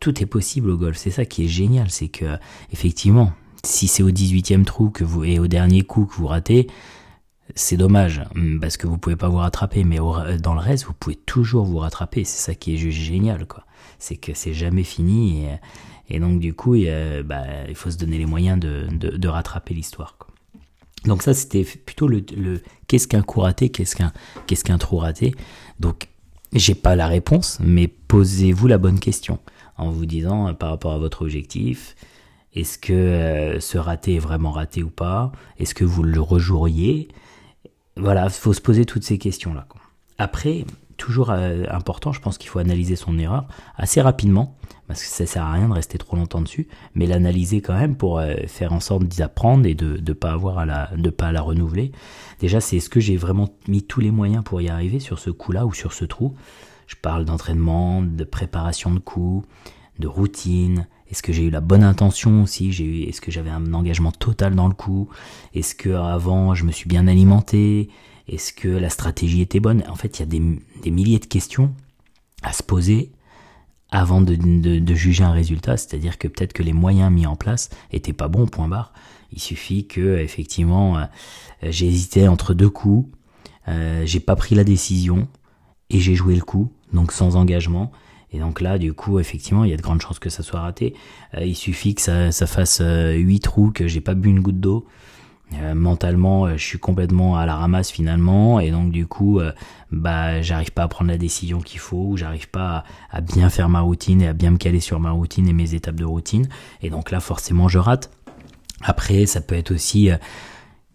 Tout 0.00 0.22
est 0.22 0.26
possible 0.26 0.70
au 0.70 0.76
golf. 0.76 0.96
C'est 0.96 1.10
ça 1.10 1.24
qui 1.24 1.44
est 1.44 1.48
génial, 1.48 1.90
c'est 1.90 2.08
que 2.08 2.36
effectivement, 2.72 3.32
si 3.64 3.88
c'est 3.88 4.02
au 4.02 4.10
18e 4.10 4.64
trou 4.64 4.90
que 4.90 5.04
vous 5.04 5.24
et 5.24 5.38
au 5.38 5.46
dernier 5.46 5.82
coup 5.82 6.06
que 6.06 6.14
vous 6.14 6.26
ratez, 6.26 6.68
c'est 7.54 7.76
dommage 7.76 8.22
hum, 8.34 8.60
parce 8.60 8.76
que 8.76 8.86
vous 8.86 8.98
pouvez 8.98 9.16
pas 9.16 9.28
vous 9.28 9.38
rattraper, 9.38 9.84
mais 9.84 9.98
dans 10.40 10.54
le 10.54 10.60
reste, 10.60 10.84
vous 10.84 10.92
pouvez 10.92 11.16
toujours 11.16 11.64
vous 11.64 11.78
rattraper. 11.78 12.24
C'est 12.24 12.38
ça 12.38 12.54
qui 12.54 12.74
est 12.74 12.76
juste 12.76 12.98
génial, 12.98 13.46
quoi. 13.46 13.64
C'est 13.98 14.16
que 14.16 14.32
c'est 14.34 14.54
jamais 14.54 14.84
fini 14.84 15.46
et, 16.08 16.20
donc 16.20 16.40
du 16.40 16.54
coup, 16.54 16.74
il, 16.74 17.22
bah, 17.24 17.44
il, 17.68 17.74
faut 17.74 17.90
se 17.90 17.98
donner 17.98 18.18
les 18.18 18.26
moyens 18.26 18.58
de, 18.58 19.28
rattraper 19.28 19.74
l'histoire. 19.74 20.16
Donc 21.04 21.22
ça, 21.22 21.34
c'était 21.34 21.64
plutôt 21.64 22.08
le, 22.08 22.24
le 22.36 22.62
qu'est-ce 22.86 23.08
qu'un 23.08 23.22
coup 23.22 23.40
raté, 23.40 23.70
qu'est-ce 23.70 23.96
qu'un 23.96 24.12
qu'est-ce 24.46 24.64
qu'un 24.64 24.78
trou 24.78 24.98
raté. 24.98 25.34
Donc 25.80 26.08
j'ai 26.52 26.74
pas 26.74 26.96
la 26.96 27.06
réponse, 27.06 27.58
mais 27.60 27.88
posez-vous 27.88 28.66
la 28.68 28.78
bonne 28.78 28.98
question 28.98 29.38
en 29.78 29.90
vous 29.90 30.06
disant 30.06 30.52
par 30.54 30.70
rapport 30.70 30.92
à 30.92 30.98
votre 30.98 31.22
objectif, 31.22 31.96
est-ce 32.54 32.78
que 32.78 32.92
euh, 32.92 33.60
ce 33.60 33.78
raté 33.78 34.16
est 34.16 34.20
vraiment 34.20 34.50
raté 34.50 34.82
ou 34.82 34.90
pas? 34.90 35.32
Est-ce 35.58 35.74
que 35.74 35.84
vous 35.84 36.02
le 36.02 36.20
rejoueriez? 36.20 37.08
Voilà, 37.96 38.24
il 38.24 38.30
faut 38.30 38.52
se 38.52 38.60
poser 38.60 38.84
toutes 38.84 39.04
ces 39.04 39.18
questions-là. 39.18 39.66
Après, 40.18 40.64
toujours 40.98 41.30
euh, 41.30 41.64
important, 41.70 42.12
je 42.12 42.20
pense 42.20 42.36
qu'il 42.36 42.50
faut 42.50 42.58
analyser 42.58 42.96
son 42.96 43.18
erreur 43.18 43.46
assez 43.76 44.02
rapidement, 44.02 44.56
parce 44.86 45.02
que 45.02 45.08
ça 45.08 45.24
sert 45.24 45.42
à 45.42 45.52
rien 45.52 45.68
de 45.68 45.72
rester 45.72 45.96
trop 45.96 46.16
longtemps 46.16 46.42
dessus, 46.42 46.68
mais 46.94 47.06
l'analyser 47.06 47.62
quand 47.62 47.78
même 47.78 47.96
pour 47.96 48.18
euh, 48.18 48.34
faire 48.46 48.74
en 48.74 48.80
sorte 48.80 49.04
d'y 49.04 49.22
apprendre 49.22 49.64
et 49.66 49.74
de 49.74 49.98
ne 49.98 50.12
pas 51.10 51.32
la 51.32 51.40
renouveler. 51.40 51.92
Déjà, 52.40 52.60
c'est 52.60 52.80
ce 52.80 52.90
que 52.90 53.00
j'ai 53.00 53.16
vraiment 53.16 53.48
mis 53.66 53.82
tous 53.82 54.00
les 54.00 54.10
moyens 54.10 54.44
pour 54.44 54.60
y 54.60 54.68
arriver 54.68 55.00
sur 55.00 55.18
ce 55.18 55.30
coup-là 55.30 55.64
ou 55.64 55.72
sur 55.72 55.94
ce 55.94 56.04
trou. 56.04 56.34
Je 56.86 56.96
parle 57.00 57.24
d'entraînement, 57.24 58.02
de 58.02 58.24
préparation 58.24 58.92
de 58.92 58.98
coups, 58.98 59.46
de 59.98 60.06
routine, 60.06 60.86
est-ce 61.10 61.22
que 61.22 61.32
j'ai 61.32 61.44
eu 61.44 61.50
la 61.50 61.60
bonne 61.60 61.84
intention 61.84 62.42
aussi? 62.42 62.70
J'ai 62.72 62.84
eu, 62.84 63.02
est-ce 63.04 63.20
que 63.20 63.30
j'avais 63.30 63.50
un 63.50 63.72
engagement 63.72 64.12
total 64.12 64.54
dans 64.54 64.68
le 64.68 64.74
coup? 64.74 65.08
Est-ce 65.54 65.74
que 65.74 65.90
avant 65.90 66.54
je 66.54 66.64
me 66.64 66.72
suis 66.72 66.88
bien 66.88 67.06
alimenté? 67.06 67.88
Est-ce 68.28 68.52
que 68.52 68.68
la 68.68 68.90
stratégie 68.90 69.40
était 69.40 69.60
bonne? 69.60 69.82
En 69.88 69.94
fait, 69.94 70.18
il 70.18 70.20
y 70.20 70.22
a 70.22 70.26
des, 70.82 70.90
milliers 70.90 71.18
de 71.18 71.26
questions 71.26 71.74
à 72.42 72.52
se 72.52 72.62
poser 72.62 73.10
avant 73.90 74.20
de, 74.20 74.94
juger 74.94 75.24
un 75.24 75.32
résultat. 75.32 75.76
C'est-à-dire 75.76 76.18
que 76.18 76.28
peut-être 76.28 76.52
que 76.52 76.62
les 76.62 76.74
moyens 76.74 77.10
mis 77.10 77.26
en 77.26 77.36
place 77.36 77.70
étaient 77.90 78.12
pas 78.12 78.28
bons. 78.28 78.46
Point 78.46 78.68
barre. 78.68 78.92
Il 79.32 79.40
suffit 79.40 79.86
que 79.86 80.18
effectivement 80.18 80.98
euh, 80.98 81.04
j'ai 81.62 81.86
hésité 81.86 82.28
entre 82.28 82.54
deux 82.54 82.70
coups, 82.70 83.10
euh, 83.68 84.02
j'ai 84.06 84.20
pas 84.20 84.36
pris 84.36 84.54
la 84.54 84.64
décision 84.64 85.28
et 85.90 86.00
j'ai 86.00 86.14
joué 86.14 86.34
le 86.34 86.40
coup, 86.40 86.72
donc 86.92 87.12
sans 87.12 87.36
engagement. 87.36 87.92
Et 88.30 88.38
donc 88.38 88.60
là, 88.60 88.78
du 88.78 88.92
coup, 88.92 89.18
effectivement, 89.18 89.64
il 89.64 89.70
y 89.70 89.74
a 89.74 89.76
de 89.76 89.82
grandes 89.82 90.02
chances 90.02 90.18
que 90.18 90.28
ça 90.28 90.42
soit 90.42 90.60
raté. 90.60 90.94
Euh, 91.34 91.44
il 91.44 91.56
suffit 91.56 91.94
que 91.94 92.02
ça, 92.02 92.46
fasse 92.46 92.82
8 92.82 93.40
trous, 93.40 93.70
que 93.70 93.86
j'ai 93.86 94.02
pas 94.02 94.14
bu 94.14 94.28
une 94.28 94.40
goutte 94.40 94.60
d'eau. 94.60 94.86
Euh, 95.54 95.74
mentalement, 95.74 96.44
euh, 96.44 96.56
je 96.56 96.64
suis 96.64 96.78
complètement 96.78 97.36
à 97.36 97.46
la 97.46 97.56
ramasse 97.56 97.90
finalement, 97.90 98.60
et 98.60 98.70
donc 98.70 98.90
du 98.90 99.06
coup, 99.06 99.40
bah, 99.90 100.42
j'arrive 100.42 100.72
pas 100.72 100.82
à 100.82 100.88
prendre 100.88 101.10
la 101.10 101.18
décision 101.18 101.60
qu'il 101.60 101.80
faut, 101.80 102.04
ou 102.08 102.16
j'arrive 102.16 102.48
pas 102.50 102.84
à, 103.10 103.20
bien 103.20 103.48
faire 103.50 103.68
ma 103.68 103.80
routine 103.80 104.22
et 104.22 104.28
à 104.28 104.32
bien 104.32 104.50
me 104.50 104.58
caler 104.58 104.80
sur 104.80 105.00
ma 105.00 105.10
routine 105.10 105.48
et 105.48 105.52
mes 105.52 105.74
étapes 105.74 105.96
de 105.96 106.04
routine. 106.04 106.48
Et 106.82 106.90
donc 106.90 107.10
là, 107.10 107.20
forcément, 107.20 107.68
je 107.68 107.78
rate. 107.78 108.10
Après, 108.82 109.26
ça 109.26 109.40
peut 109.40 109.56
être 109.56 109.72
aussi 109.72 110.10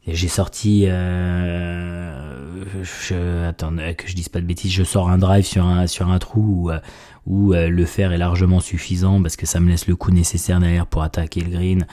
j'ai 0.06 0.28
sorti, 0.28 0.84
euh, 0.88 2.66
je, 2.84 3.48
attends, 3.48 3.72
que 3.98 4.08
je 4.08 4.16
dise 4.16 4.28
pas 4.28 4.42
de 4.42 4.46
bêtises, 4.46 4.72
je 4.72 4.84
sors 4.84 5.10
un 5.10 5.18
drive 5.18 5.46
sur 5.46 5.66
un 5.66 5.88
sur 5.88 6.10
un 6.10 6.20
trou 6.20 6.42
où, 6.42 6.72
euh, 6.72 6.80
où 7.26 7.54
euh, 7.54 7.70
le 7.70 7.86
fer 7.86 8.12
est 8.12 8.18
largement 8.18 8.60
suffisant 8.60 9.22
parce 9.22 9.38
que 9.38 9.46
ça 9.46 9.62
me 9.62 9.70
laisse 9.70 9.88
le 9.88 9.96
coup 9.96 10.12
nécessaire 10.12 10.60
derrière 10.60 10.88
pour 10.88 11.04
attaquer 11.04 11.40
le 11.40 11.50
green 11.50 11.88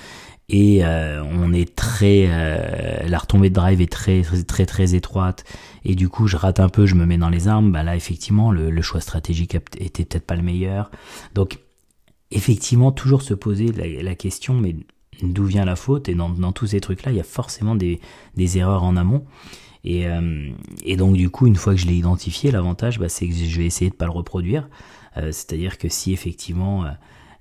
et 0.53 0.85
euh, 0.85 1.23
on 1.23 1.53
est 1.53 1.77
très 1.77 2.27
euh, 2.29 3.07
la 3.07 3.19
retombée 3.19 3.51
de 3.51 3.55
drive 3.55 3.81
est 3.81 3.91
très 3.91 4.23
très 4.23 4.43
très 4.43 4.67
très 4.67 4.95
étroite. 4.97 5.45
Et 5.85 5.95
du 5.95 6.09
coup 6.09 6.27
je 6.27 6.37
rate 6.37 6.59
un 6.59 6.69
peu 6.69 6.87
je 6.87 6.97
me 6.97 7.07
mets 7.07 7.19
dans 7.19 7.29
les 7.29 7.47
armes. 7.47 7.71
Bah 7.71 7.85
là 7.85 7.95
effectivement 7.95 8.51
le, 8.51 8.83
choix 8.83 9.01
stratégique 9.01 9.55
était 9.55 10.05
peut-être 10.05 10.27
pas 10.27 10.35
le 10.35 10.43
meilleur. 10.43 10.91
Donc 11.35 11.61
effectivement 12.33 12.91
toujours 12.91 13.23
se 13.23 13.33
poser 13.33 13.67
la, 14.03 14.15
question 14.17 14.55
mais 14.55 14.75
d'où 15.23 15.45
vient 15.45 15.65
la 15.65 15.77
faute? 15.77 16.09
Et 16.09 16.17
dans, 16.17 16.31
dans 16.31 16.51
tous 16.51 16.67
ces 16.69 16.81
trucs 16.81 17.05
là 17.05 17.13
il 17.13 17.17
y 17.17 17.21
a 17.21 17.25
forcément 17.25 17.77
des, 17.77 18.01
des 18.35 18.59
erreurs 18.59 18.83
en 18.83 18.97
amont. 18.97 19.25
Et, 19.85 20.09
euh, 20.09 20.51
et 20.83 20.97
donc 20.97 21.15
du 21.17 21.31
coup 21.31 21.47
une 21.47 21.57
fois 21.57 21.75
que 21.75 21.81
je 21.81 21.87
l'ai 21.87 21.95
identifié 21.95 22.51
l'avantage 22.51 22.99
bah, 22.99 23.09
c'est 23.09 23.29
que 23.29 23.35
je 23.35 23.57
vais 23.57 23.67
essayer 23.67 23.91
de 23.91 23.97
pas 23.97 24.07
le 24.07 24.13
reproduire. 24.13 24.69
C'est 25.33 25.53
à 25.53 25.57
dire 25.57 25.79
que 25.79 25.89
si 25.89 26.13
effectivement 26.13 26.85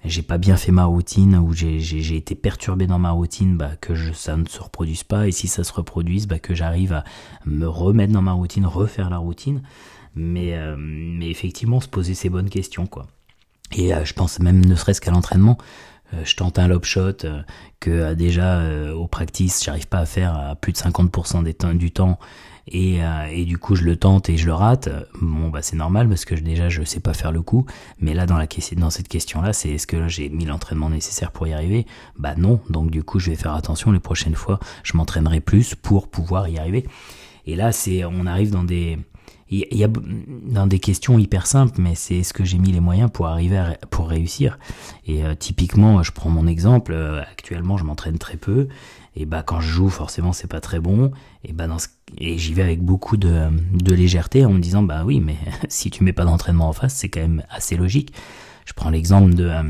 j'ai 0.05 0.21
pas 0.21 0.37
bien 0.37 0.55
fait 0.55 0.71
ma 0.71 0.85
routine 0.85 1.35
ou 1.35 1.53
j'ai 1.53 2.15
été 2.15 2.35
perturbé 2.35 2.87
dans 2.87 2.99
ma 2.99 3.11
routine, 3.11 3.57
bah, 3.57 3.71
que 3.81 3.95
je, 3.95 4.13
ça 4.13 4.37
ne 4.37 4.45
se 4.45 4.61
reproduise 4.61 5.03
pas. 5.03 5.27
Et 5.27 5.31
si 5.31 5.47
ça 5.47 5.63
se 5.63 5.73
reproduise, 5.73 6.27
bah, 6.27 6.39
que 6.39 6.55
j'arrive 6.55 6.93
à 6.93 7.03
me 7.45 7.67
remettre 7.67 8.13
dans 8.13 8.21
ma 8.21 8.31
routine, 8.31 8.65
refaire 8.65 9.09
la 9.09 9.17
routine. 9.17 9.61
Mais, 10.15 10.53
euh, 10.53 10.75
mais 10.77 11.29
effectivement, 11.29 11.81
se 11.81 11.87
poser 11.87 12.13
ces 12.13 12.29
bonnes 12.29 12.49
questions, 12.49 12.87
quoi. 12.87 13.07
Et 13.75 13.93
euh, 13.93 14.05
je 14.05 14.13
pense 14.13 14.39
même, 14.39 14.65
ne 14.65 14.75
serait-ce 14.75 15.01
qu'à 15.01 15.11
l'entraînement, 15.11 15.57
euh, 16.13 16.23
je 16.23 16.35
tente 16.35 16.57
un 16.57 16.67
lob 16.67 16.85
shot 16.85 17.17
que 17.79 18.13
déjà 18.13 18.63
au 18.93 19.07
practice, 19.07 19.63
j'arrive 19.63 19.87
pas 19.87 19.99
à 19.99 20.05
faire 20.05 20.35
à 20.35 20.55
plus 20.55 20.71
de 20.71 20.77
50% 20.77 21.43
des 21.43 21.55
du 21.75 21.91
temps 21.91 22.19
et, 22.71 23.03
euh, 23.03 23.27
et, 23.31 23.45
du 23.45 23.57
coup 23.57 23.75
je 23.75 23.83
le 23.83 23.95
tente 23.95 24.29
et 24.29 24.37
je 24.37 24.45
le 24.45 24.53
rate, 24.53 24.89
bon 25.21 25.49
bah 25.49 25.61
c'est 25.61 25.75
normal 25.75 26.07
parce 26.07 26.25
que 26.25 26.35
déjà 26.35 26.69
je 26.69 26.83
sais 26.83 26.99
pas 26.99 27.13
faire 27.13 27.31
le 27.31 27.41
coup, 27.41 27.65
mais 27.99 28.13
là 28.13 28.25
dans 28.25 28.37
la 28.37 28.47
cette 28.89 29.07
question 29.07 29.41
là 29.41 29.53
c'est 29.53 29.69
est-ce 29.69 29.87
que 29.87 30.07
j'ai 30.07 30.29
mis 30.29 30.45
l'entraînement 30.45 30.89
nécessaire 30.89 31.31
pour 31.31 31.47
y 31.47 31.53
arriver? 31.53 31.85
Bah 32.17 32.35
non, 32.35 32.59
donc 32.69 32.91
du 32.91 33.03
coup 33.03 33.19
je 33.19 33.31
vais 33.31 33.35
faire 33.35 33.53
attention. 33.53 33.91
Les 33.91 33.99
prochaines 33.99 34.35
fois, 34.35 34.59
je 34.83 34.97
m'entraînerai 34.97 35.39
plus 35.39 35.75
pour 35.75 36.07
pouvoir 36.07 36.47
y 36.49 36.57
arriver. 36.57 36.85
Et 37.45 37.55
là 37.55 37.71
c'est 37.71 38.05
on 38.05 38.25
arrive 38.25 38.51
dans 38.51 38.63
des 38.63 38.99
il 39.51 39.77
y 39.77 39.83
a 39.83 39.87
dans 39.87 40.67
des 40.67 40.79
questions 40.79 41.17
hyper 41.17 41.47
simples, 41.47 41.81
mais 41.81 41.95
c'est 41.95 42.17
est-ce 42.17 42.33
que 42.33 42.43
j'ai 42.43 42.59
mis 42.59 42.71
les 42.71 42.79
moyens 42.79 43.09
pour 43.11 43.27
arriver 43.27 43.57
à, 43.57 43.77
pour 43.89 44.07
réussir? 44.07 44.59
Et 45.07 45.25
euh, 45.25 45.33
typiquement, 45.33 46.03
je 46.03 46.11
prends 46.11 46.29
mon 46.29 46.45
exemple. 46.45 46.93
Euh, 46.93 47.21
actuellement, 47.21 47.77
je 47.77 47.83
m'entraîne 47.83 48.19
très 48.19 48.37
peu 48.37 48.67
et 49.15 49.25
bah 49.25 49.41
quand 49.43 49.59
je 49.59 49.67
joue 49.67 49.89
forcément 49.89 50.33
c'est 50.33 50.47
pas 50.47 50.61
très 50.61 50.79
bon 50.79 51.11
et 51.43 51.51
bah 51.51 51.65
dans 51.65 51.77
et 52.19 52.37
j'y 52.37 52.53
vais 52.53 52.61
avec 52.61 52.81
beaucoup 52.81 53.17
de, 53.17 53.49
de, 53.73 53.93
légèreté 53.95 54.45
en 54.45 54.51
me 54.51 54.59
disant 54.59 54.83
bah 54.83 55.01
oui 55.03 55.19
mais 55.19 55.35
si 55.67 55.89
tu 55.89 56.03
mets 56.03 56.13
pas 56.13 56.25
d'entraînement 56.25 56.69
en 56.69 56.73
face 56.73 56.93
c'est 56.93 57.09
quand 57.09 57.19
même 57.19 57.43
assez 57.49 57.75
logique 57.75 58.13
je 58.65 58.73
prends 58.73 58.91
l'exemple 58.91 59.33
de 59.33 59.45
euh, 59.45 59.63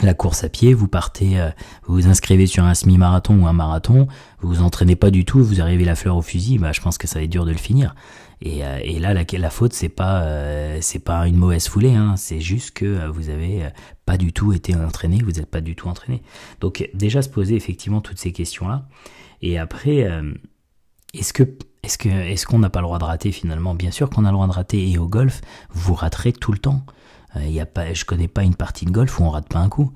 la 0.00 0.14
course 0.14 0.42
à 0.42 0.48
pied, 0.48 0.72
vous 0.72 0.88
partez, 0.88 1.36
vous 1.84 1.94
vous 1.96 2.08
inscrivez 2.08 2.46
sur 2.46 2.64
un 2.64 2.72
semi-marathon 2.72 3.42
ou 3.42 3.46
un 3.46 3.52
marathon, 3.52 4.08
vous 4.40 4.48
vous 4.48 4.62
entraînez 4.62 4.96
pas 4.96 5.10
du 5.10 5.26
tout, 5.26 5.44
vous 5.44 5.60
arrivez 5.60 5.84
la 5.84 5.94
fleur 5.94 6.16
au 6.16 6.22
fusil, 6.22 6.56
bah 6.56 6.72
je 6.72 6.80
pense 6.80 6.96
que 6.96 7.06
ça 7.06 7.18
va 7.18 7.24
être 7.24 7.30
dur 7.30 7.44
de 7.44 7.50
le 7.50 7.58
finir. 7.58 7.94
Et, 8.44 8.64
euh, 8.64 8.80
et 8.82 8.98
là, 8.98 9.14
la, 9.14 9.50
faute, 9.50 9.72
c'est 9.72 9.88
pas, 9.88 10.22
euh, 10.24 10.78
c'est 10.80 10.98
pas 10.98 11.28
une 11.28 11.36
mauvaise 11.36 11.68
foulée, 11.68 11.94
hein, 11.94 12.16
c'est 12.16 12.40
juste 12.40 12.72
que 12.72 13.06
vous 13.06 13.28
avez 13.28 13.68
pas 14.04 14.16
du 14.16 14.32
tout 14.32 14.52
été 14.52 14.74
entraîné, 14.74 15.22
vous 15.22 15.32
n'êtes 15.32 15.46
pas 15.46 15.60
du 15.60 15.76
tout 15.76 15.88
entraîné. 15.88 16.22
Donc 16.60 16.88
déjà 16.92 17.22
se 17.22 17.28
poser 17.28 17.54
effectivement 17.54 18.00
toutes 18.00 18.18
ces 18.18 18.32
questions-là. 18.32 18.88
Et 19.42 19.58
après, 19.58 20.08
est-ce 21.14 21.32
que 21.32 21.44
est-ce 21.84 21.98
que 21.98 22.08
est-ce 22.08 22.46
qu'on 22.46 22.58
n'a 22.58 22.70
pas 22.70 22.80
le 22.80 22.86
droit 22.86 22.98
de 22.98 23.04
rater 23.04 23.30
finalement? 23.30 23.76
Bien 23.76 23.92
sûr 23.92 24.10
qu'on 24.10 24.24
a 24.24 24.28
le 24.28 24.34
droit 24.34 24.48
de 24.48 24.52
rater. 24.52 24.90
Et 24.90 24.98
au 24.98 25.06
golf, 25.06 25.40
vous 25.70 25.94
raterez 25.94 26.32
tout 26.32 26.52
le 26.52 26.58
temps. 26.58 26.84
Il 27.36 27.50
y 27.50 27.60
a 27.60 27.66
pas, 27.66 27.94
je 27.94 28.04
connais 28.04 28.28
pas 28.28 28.42
une 28.42 28.56
partie 28.56 28.86
de 28.86 28.90
golf 28.90 29.20
où 29.20 29.22
on 29.22 29.30
rate 29.30 29.48
pas 29.48 29.60
un 29.60 29.68
coup. 29.68 29.92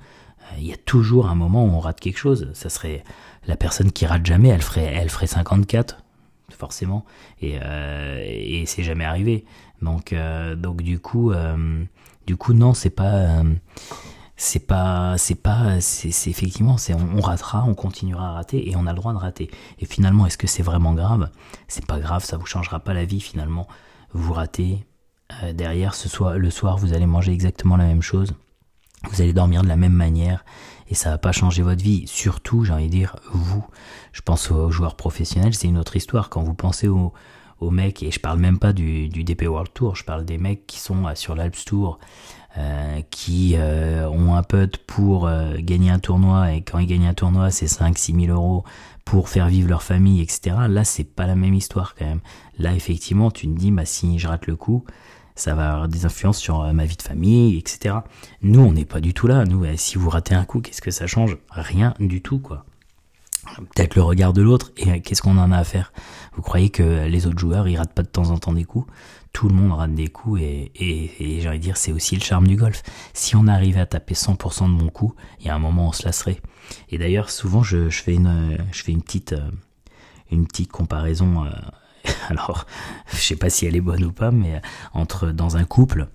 Il 0.58 0.66
y 0.66 0.72
a 0.72 0.76
toujours 0.76 1.28
un 1.28 1.34
moment 1.34 1.64
où 1.64 1.68
on 1.68 1.80
rate 1.80 1.98
quelque 1.98 2.18
chose. 2.18 2.50
Ça 2.54 2.68
serait 2.68 3.02
la 3.46 3.56
personne 3.56 3.90
qui 3.90 4.06
rate 4.06 4.24
jamais, 4.24 4.48
elle 4.48 4.62
ferait, 4.62 4.92
elle 4.94 5.10
ferait 5.10 5.26
54 5.26 5.98
forcément, 6.52 7.04
et, 7.40 7.58
euh, 7.62 8.22
et 8.24 8.64
c'est 8.66 8.82
jamais 8.82 9.04
arrivé. 9.04 9.44
Donc, 9.82 10.12
euh, 10.12 10.54
donc 10.54 10.82
du 10.82 10.98
coup, 10.98 11.32
euh, 11.32 11.84
du 12.26 12.36
coup, 12.36 12.52
non, 12.52 12.74
c'est 12.74 12.90
pas, 12.90 13.42
c'est 14.36 14.66
pas, 14.66 15.16
c'est 15.18 15.34
pas, 15.34 15.80
c'est 15.80 16.30
effectivement, 16.30 16.76
c'est 16.76 16.94
on, 16.94 17.20
ratera, 17.20 17.64
on 17.64 17.74
continuera 17.74 18.30
à 18.30 18.32
rater, 18.32 18.70
et 18.70 18.76
on 18.76 18.86
a 18.86 18.92
le 18.92 18.96
droit 18.96 19.12
de 19.12 19.18
rater. 19.18 19.50
Et 19.78 19.86
finalement, 19.86 20.26
est-ce 20.26 20.38
que 20.38 20.46
c'est 20.46 20.62
vraiment 20.62 20.94
grave? 20.94 21.30
C'est 21.68 21.86
pas 21.86 21.98
grave, 21.98 22.24
ça 22.24 22.36
vous 22.36 22.46
changera 22.46 22.80
pas 22.80 22.94
la 22.94 23.04
vie 23.04 23.20
finalement. 23.20 23.68
Vous 24.12 24.32
ratez, 24.32 24.86
derrière, 25.52 25.94
ce 25.94 26.08
soir, 26.08 26.38
le 26.38 26.50
soir, 26.50 26.78
vous 26.78 26.94
allez 26.94 27.06
manger 27.06 27.32
exactement 27.32 27.76
la 27.76 27.84
même 27.84 28.02
chose. 28.02 28.34
Vous 29.10 29.20
allez 29.20 29.32
dormir 29.32 29.62
de 29.62 29.68
la 29.68 29.76
même 29.76 29.92
manière 29.92 30.44
et 30.88 30.94
ça 30.94 31.10
va 31.10 31.18
pas 31.18 31.32
changer 31.32 31.62
votre 31.62 31.82
vie. 31.82 32.06
Surtout, 32.06 32.64
j'ai 32.64 32.72
envie 32.72 32.86
de 32.86 32.90
dire, 32.90 33.16
vous. 33.32 33.64
Je 34.16 34.22
pense 34.22 34.50
aux 34.50 34.70
joueurs 34.70 34.96
professionnels, 34.96 35.52
c'est 35.52 35.68
une 35.68 35.76
autre 35.76 35.94
histoire. 35.94 36.30
Quand 36.30 36.42
vous 36.42 36.54
pensez 36.54 36.88
aux, 36.88 37.12
mecs, 37.70 38.02
et 38.02 38.10
je 38.10 38.18
parle 38.18 38.38
même 38.38 38.58
pas 38.58 38.72
du, 38.72 39.10
DP 39.10 39.42
World 39.42 39.70
Tour, 39.74 39.94
je 39.94 40.04
parle 40.04 40.24
des 40.24 40.38
mecs 40.38 40.66
qui 40.66 40.80
sont 40.80 41.04
euh, 41.04 41.14
sur 41.14 41.34
l'Alps 41.34 41.66
Tour, 41.66 41.98
euh, 42.56 43.02
qui 43.10 43.56
euh, 43.58 44.08
ont 44.08 44.34
un 44.34 44.42
putt 44.42 44.78
pour 44.78 45.28
gagner 45.58 45.90
un 45.90 45.98
tournoi, 45.98 46.54
et 46.54 46.62
quand 46.62 46.78
ils 46.78 46.86
gagnent 46.86 47.08
un 47.08 47.12
tournoi, 47.12 47.50
c'est 47.50 47.66
5-6 47.66 48.26
000 48.28 48.34
euros 48.34 48.64
pour 49.04 49.28
faire 49.28 49.48
vivre 49.48 49.68
leur 49.68 49.82
famille, 49.82 50.22
etc. 50.22 50.56
Là, 50.66 50.84
c'est 50.84 51.04
pas 51.04 51.26
la 51.26 51.34
même 51.36 51.52
histoire 51.52 51.94
quand 51.94 52.06
même. 52.06 52.20
Là, 52.58 52.72
effectivement, 52.72 53.30
tu 53.30 53.46
te 53.46 53.52
dis, 53.52 53.70
bah, 53.70 53.84
si 53.84 54.18
je 54.18 54.28
rate 54.28 54.46
le 54.46 54.56
coup, 54.56 54.86
ça 55.34 55.54
va 55.54 55.72
avoir 55.72 55.88
des 55.88 56.06
influences 56.06 56.38
sur 56.38 56.72
ma 56.72 56.86
vie 56.86 56.96
de 56.96 57.02
famille, 57.02 57.58
etc. 57.58 57.96
Nous, 58.40 58.60
on 58.60 58.72
n'est 58.72 58.86
pas 58.86 59.00
du 59.00 59.12
tout 59.12 59.26
là. 59.26 59.44
Nous, 59.44 59.66
eh, 59.66 59.76
si 59.76 59.98
vous 59.98 60.08
ratez 60.08 60.34
un 60.34 60.46
coup, 60.46 60.62
qu'est-ce 60.62 60.80
que 60.80 60.90
ça 60.90 61.06
change? 61.06 61.36
Rien 61.50 61.92
du 62.00 62.22
tout, 62.22 62.38
quoi. 62.38 62.64
Peut-être 63.74 63.94
le 63.94 64.02
regard 64.02 64.32
de 64.32 64.42
l'autre, 64.42 64.72
et 64.76 64.90
euh, 64.90 65.00
qu'est-ce 65.02 65.22
qu'on 65.22 65.38
en 65.38 65.52
a 65.52 65.58
à 65.58 65.64
faire? 65.64 65.92
Vous 66.34 66.42
croyez 66.42 66.70
que 66.70 67.06
les 67.06 67.26
autres 67.26 67.38
joueurs, 67.38 67.68
ils 67.68 67.76
ratent 67.76 67.94
pas 67.94 68.02
de 68.02 68.08
temps 68.08 68.30
en 68.30 68.38
temps 68.38 68.52
des 68.52 68.64
coups? 68.64 68.90
Tout 69.32 69.48
le 69.48 69.54
monde 69.54 69.72
rate 69.72 69.94
des 69.94 70.08
coups, 70.08 70.40
et, 70.40 70.72
et, 70.74 71.42
de 71.44 71.56
dire, 71.56 71.76
c'est 71.76 71.92
aussi 71.92 72.14
le 72.16 72.22
charme 72.22 72.46
du 72.46 72.56
golf. 72.56 72.82
Si 73.12 73.36
on 73.36 73.46
arrivait 73.46 73.80
à 73.80 73.86
taper 73.86 74.14
100% 74.14 74.64
de 74.64 74.82
mon 74.82 74.88
coup, 74.88 75.14
il 75.40 75.46
y 75.46 75.50
a 75.50 75.54
un 75.54 75.58
moment, 75.58 75.88
on 75.88 75.92
se 75.92 76.04
lasserait. 76.04 76.40
Et 76.88 76.98
d'ailleurs, 76.98 77.30
souvent, 77.30 77.62
je, 77.62 77.90
je, 77.90 78.02
fais 78.02 78.14
une, 78.14 78.58
je 78.72 78.82
fais 78.82 78.92
une 78.92 79.02
petite, 79.02 79.32
euh, 79.32 79.50
une 80.30 80.46
petite 80.46 80.72
comparaison 80.72 81.46
alors 82.28 82.66
je 83.12 83.16
sais 83.16 83.36
pas 83.36 83.50
si 83.50 83.66
elle 83.66 83.76
est 83.76 83.80
bonne 83.80 84.04
ou 84.04 84.12
pas, 84.12 84.30
mais 84.30 84.56
euh, 84.56 84.60
entre 84.92 85.28
dans 85.28 85.56
un 85.56 85.64
couple, 85.64 86.08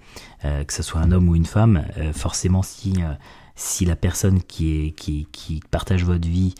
euh, 0.46 0.64
que 0.64 0.74
ce 0.74 0.84
soit 0.84 1.02
un 1.02 1.12
homme 1.12 1.30
ou 1.30 1.36
une 1.36 1.46
femme, 1.46 1.86
euh, 1.98 2.14
forcément 2.14 2.62
si 2.62 2.94
si 3.56 3.86
la 3.86 3.96
personne 3.96 4.42
qui 4.42 4.88
est 4.88 4.92
qui, 4.92 5.28
qui 5.32 5.62
partage 5.70 6.04
votre 6.04 6.28
vie 6.28 6.56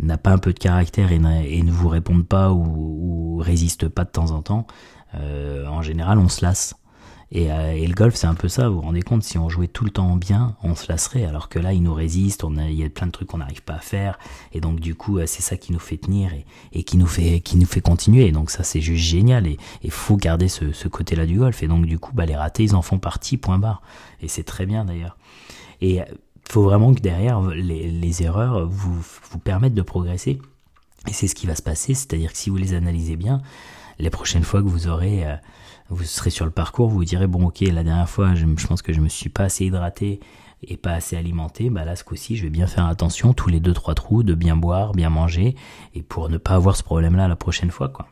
n'a 0.00 0.18
pas 0.18 0.30
un 0.30 0.38
peu 0.38 0.52
de 0.52 0.58
caractère 0.58 1.12
et, 1.12 1.20
et 1.48 1.62
ne 1.62 1.70
vous 1.70 1.88
répond 1.88 2.22
pas 2.22 2.52
ou, 2.52 3.36
ou, 3.36 3.38
résiste 3.38 3.88
pas 3.88 4.04
de 4.04 4.10
temps 4.10 4.30
en 4.30 4.42
temps, 4.42 4.66
en 5.14 5.82
général 5.82 6.18
on 6.18 6.28
se 6.28 6.44
lasse. 6.44 6.74
Euh, 7.34 7.72
et, 7.72 7.86
le 7.86 7.94
golf, 7.94 8.14
c'est 8.14 8.28
un 8.28 8.34
peu 8.34 8.48
ça, 8.48 8.68
vous 8.68 8.76
vous 8.76 8.82
rendez 8.82 9.02
compte, 9.02 9.24
si 9.24 9.36
on 9.36 9.48
jouait 9.48 9.66
tout 9.66 9.84
le 9.84 9.90
temps 9.90 10.14
bien, 10.16 10.56
on 10.62 10.76
se 10.76 10.90
lasserait, 10.90 11.24
alors 11.24 11.48
que 11.48 11.58
là, 11.58 11.72
il 11.72 11.82
nous 11.82 11.94
résiste, 11.94 12.44
on 12.44 12.56
il 12.56 12.74
y 12.74 12.84
a 12.84 12.88
plein 12.88 13.08
de 13.08 13.12
trucs 13.12 13.28
qu'on 13.28 13.38
n'arrive 13.38 13.62
pas 13.62 13.74
à 13.74 13.80
faire, 13.80 14.18
et 14.52 14.60
donc 14.60 14.78
du 14.78 14.94
coup, 14.94 15.18
euh, 15.18 15.26
c'est 15.26 15.42
ça 15.42 15.56
qui 15.56 15.72
nous 15.72 15.80
fait 15.80 15.96
tenir 15.96 16.32
et, 16.32 16.46
et, 16.72 16.84
qui, 16.84 16.96
nous 16.96 17.06
fait, 17.06 17.40
qui 17.40 17.56
nous 17.56 17.66
fait 17.66 17.80
continuer, 17.80 18.26
et 18.26 18.32
donc 18.32 18.50
ça, 18.50 18.62
c'est 18.62 18.80
juste 18.80 19.04
génial, 19.04 19.46
et 19.46 19.58
il 19.82 19.90
faut 19.90 20.16
garder 20.16 20.48
ce, 20.48 20.70
ce 20.72 20.86
côté-là 20.86 21.26
du 21.26 21.38
golf, 21.38 21.62
et 21.62 21.68
donc 21.68 21.86
du 21.86 21.98
coup, 21.98 22.12
bah, 22.14 22.26
les 22.26 22.36
ratés, 22.36 22.62
ils 22.62 22.76
en 22.76 22.82
font 22.82 22.98
partie, 22.98 23.36
point 23.36 23.58
barre, 23.58 23.82
et 24.20 24.28
c'est 24.28 24.44
très 24.44 24.66
bien 24.66 24.84
d'ailleurs. 24.84 25.16
Et 25.80 26.00
euh, 26.00 26.04
faut 26.48 26.62
vraiment 26.62 26.94
que 26.94 27.00
derrière, 27.00 27.40
les, 27.40 28.22
erreurs 28.22 28.66
vous, 28.66 28.94
vous 29.30 29.38
permettent 29.38 29.74
de 29.74 29.82
progresser, 29.82 30.38
et 31.08 31.12
c'est 31.12 31.28
ce 31.28 31.34
qui 31.34 31.46
va 31.46 31.54
se 31.54 31.62
passer, 31.62 31.94
c'est-à-dire 31.94 32.32
que 32.32 32.38
si 32.38 32.50
vous 32.50 32.56
les 32.56 32.74
analysez 32.74 33.16
bien, 33.16 33.42
les 33.98 34.10
prochaines 34.10 34.44
fois 34.44 34.62
que 34.62 34.68
vous 34.68 34.88
aurez 34.88 35.24
vous 35.88 36.04
serez 36.04 36.30
sur 36.30 36.44
le 36.44 36.50
parcours, 36.50 36.88
vous 36.88 36.96
vous 36.96 37.04
direz 37.04 37.26
bon 37.26 37.46
ok 37.46 37.60
la 37.60 37.84
dernière 37.84 38.08
fois 38.08 38.34
je, 38.34 38.44
pense 38.66 38.82
que 38.82 38.92
je 38.92 39.00
me 39.00 39.08
suis 39.08 39.28
pas 39.28 39.44
assez 39.44 39.66
hydraté 39.66 40.20
et 40.62 40.76
pas 40.76 40.92
assez 40.92 41.16
alimenté, 41.16 41.70
bah 41.70 41.84
là 41.84 41.96
ce 41.96 42.02
coup-ci 42.02 42.36
je 42.36 42.42
vais 42.42 42.50
bien 42.50 42.66
faire 42.66 42.86
attention 42.86 43.32
tous 43.32 43.48
les 43.48 43.60
deux 43.60 43.74
trois 43.74 43.94
trous 43.94 44.22
de 44.22 44.34
bien 44.34 44.56
boire, 44.56 44.92
bien 44.92 45.10
manger 45.10 45.54
et 45.94 46.02
pour 46.02 46.28
ne 46.28 46.38
pas 46.38 46.54
avoir 46.54 46.76
ce 46.76 46.82
problème-là 46.82 47.28
la 47.28 47.36
prochaine 47.36 47.70
fois 47.70 47.88
quoi. 47.88 48.08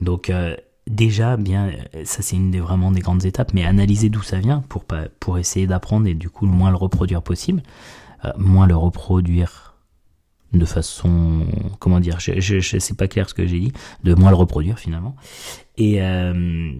Donc 0.00 0.28
euh, 0.28 0.56
déjà 0.86 1.36
bien 1.36 1.70
ça 2.04 2.22
c'est 2.22 2.36
une 2.36 2.50
des 2.50 2.60
vraiment 2.60 2.90
des 2.90 3.00
grandes 3.00 3.24
étapes, 3.24 3.52
mais 3.54 3.64
analyser 3.64 4.08
d'où 4.08 4.22
ça 4.22 4.38
vient 4.38 4.62
pour 4.68 4.84
pas 4.84 5.04
pour 5.20 5.38
essayer 5.38 5.66
d'apprendre 5.66 6.06
et 6.06 6.14
du 6.14 6.30
coup 6.30 6.46
le 6.46 6.52
moins 6.52 6.70
le 6.70 6.76
reproduire 6.76 7.22
possible, 7.22 7.62
euh, 8.24 8.32
moins 8.38 8.66
le 8.66 8.76
reproduire 8.76 9.74
de 10.52 10.64
façon 10.64 11.46
comment 11.80 12.00
dire 12.00 12.20
je, 12.20 12.40
je, 12.40 12.78
sais 12.78 12.94
pas 12.94 13.08
clair 13.08 13.28
ce 13.28 13.34
que 13.34 13.46
j'ai 13.46 13.58
dit 13.58 13.72
de 14.04 14.14
moins 14.14 14.30
le 14.30 14.36
reproduire 14.36 14.78
finalement. 14.78 15.16
Et 15.76 16.02
euh, 16.02 16.72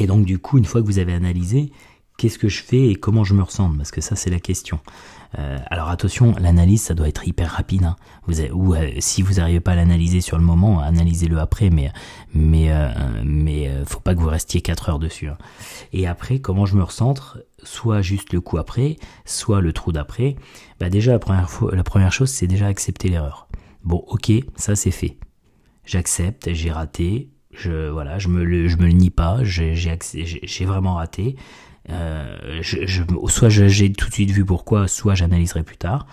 et 0.00 0.06
donc 0.06 0.24
du 0.24 0.38
coup, 0.38 0.58
une 0.58 0.64
fois 0.64 0.80
que 0.80 0.86
vous 0.86 0.98
avez 0.98 1.12
analysé, 1.12 1.70
qu'est-ce 2.16 2.38
que 2.38 2.48
je 2.48 2.62
fais 2.62 2.88
et 2.88 2.96
comment 2.96 3.22
je 3.22 3.34
me 3.34 3.42
ressens 3.42 3.72
Parce 3.76 3.90
que 3.90 4.00
ça, 4.00 4.16
c'est 4.16 4.30
la 4.30 4.40
question. 4.40 4.80
Euh, 5.38 5.58
alors 5.66 5.88
attention, 5.88 6.34
l'analyse, 6.40 6.82
ça 6.82 6.94
doit 6.94 7.08
être 7.08 7.26
hyper 7.26 7.50
rapide. 7.50 7.84
Hein. 7.84 7.96
Ou 8.52 8.74
euh, 8.74 8.90
si 8.98 9.22
vous 9.22 9.34
n'arrivez 9.34 9.60
pas 9.60 9.72
à 9.72 9.76
l'analyser 9.76 10.20
sur 10.20 10.38
le 10.38 10.44
moment, 10.44 10.80
analysez-le 10.80 11.38
après, 11.38 11.70
mais 11.70 11.92
mais 12.34 12.72
euh, 12.72 12.88
mais 13.24 13.70
faut 13.86 14.00
pas 14.00 14.14
que 14.14 14.20
vous 14.20 14.28
restiez 14.28 14.60
4 14.60 14.88
heures 14.88 14.98
dessus. 14.98 15.28
Hein. 15.28 15.38
Et 15.92 16.06
après, 16.06 16.40
comment 16.40 16.66
je 16.66 16.76
me 16.76 16.82
recentre? 16.82 17.38
Soit 17.62 18.02
juste 18.02 18.32
le 18.32 18.40
coup 18.40 18.58
après, 18.58 18.96
soit 19.24 19.60
le 19.60 19.72
trou 19.72 19.92
d'après. 19.92 20.36
Bah 20.78 20.88
déjà 20.88 21.12
la 21.12 21.18
première 21.18 21.50
fois, 21.50 21.74
la 21.74 21.84
première 21.84 22.12
chose, 22.12 22.30
c'est 22.30 22.46
déjà 22.46 22.66
accepter 22.66 23.08
l'erreur. 23.08 23.48
Bon, 23.84 24.02
ok, 24.08 24.32
ça 24.56 24.76
c'est 24.76 24.90
fait. 24.90 25.16
J'accepte, 25.84 26.52
j'ai 26.52 26.70
raté. 26.70 27.30
Je 27.52 27.88
voilà, 27.88 28.18
je 28.18 28.28
me 28.28 28.44
le, 28.44 28.68
je 28.68 28.76
me 28.76 28.86
le 28.86 28.92
nie 28.92 29.10
pas. 29.10 29.38
J'ai 29.42 30.64
vraiment 30.64 30.94
raté. 30.94 31.36
Euh, 31.90 32.58
je, 32.60 33.02
soit 33.28 33.48
j'ai 33.48 33.92
tout 33.92 34.08
de 34.08 34.14
suite 34.14 34.30
vu 34.30 34.44
pourquoi, 34.44 34.88
soit 34.88 35.14
j'analyserai 35.14 35.62
plus 35.62 35.76
tard. 35.76 36.06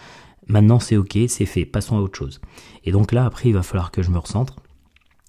Maintenant 0.47 0.79
c'est 0.79 0.97
ok, 0.97 1.17
c'est 1.27 1.45
fait, 1.45 1.65
passons 1.65 1.97
à 1.97 2.01
autre 2.01 2.17
chose. 2.17 2.41
Et 2.83 2.91
donc 2.91 3.11
là 3.11 3.25
après 3.25 3.49
il 3.49 3.53
va 3.53 3.63
falloir 3.63 3.91
que 3.91 4.01
je 4.01 4.09
me 4.09 4.17
recentre. 4.17 4.55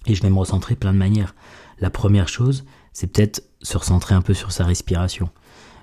Et 0.05 0.15
je 0.15 0.21
vais 0.21 0.29
me 0.29 0.37
recentrer 0.37 0.75
plein 0.75 0.93
de 0.93 0.97
manières. 0.97 1.35
La 1.79 1.89
première 1.89 2.29
chose, 2.29 2.65
c'est 2.93 3.07
peut-être 3.07 3.43
se 3.61 3.77
recentrer 3.77 4.15
un 4.15 4.21
peu 4.21 4.33
sur 4.33 4.51
sa 4.51 4.65
respiration. 4.65 5.29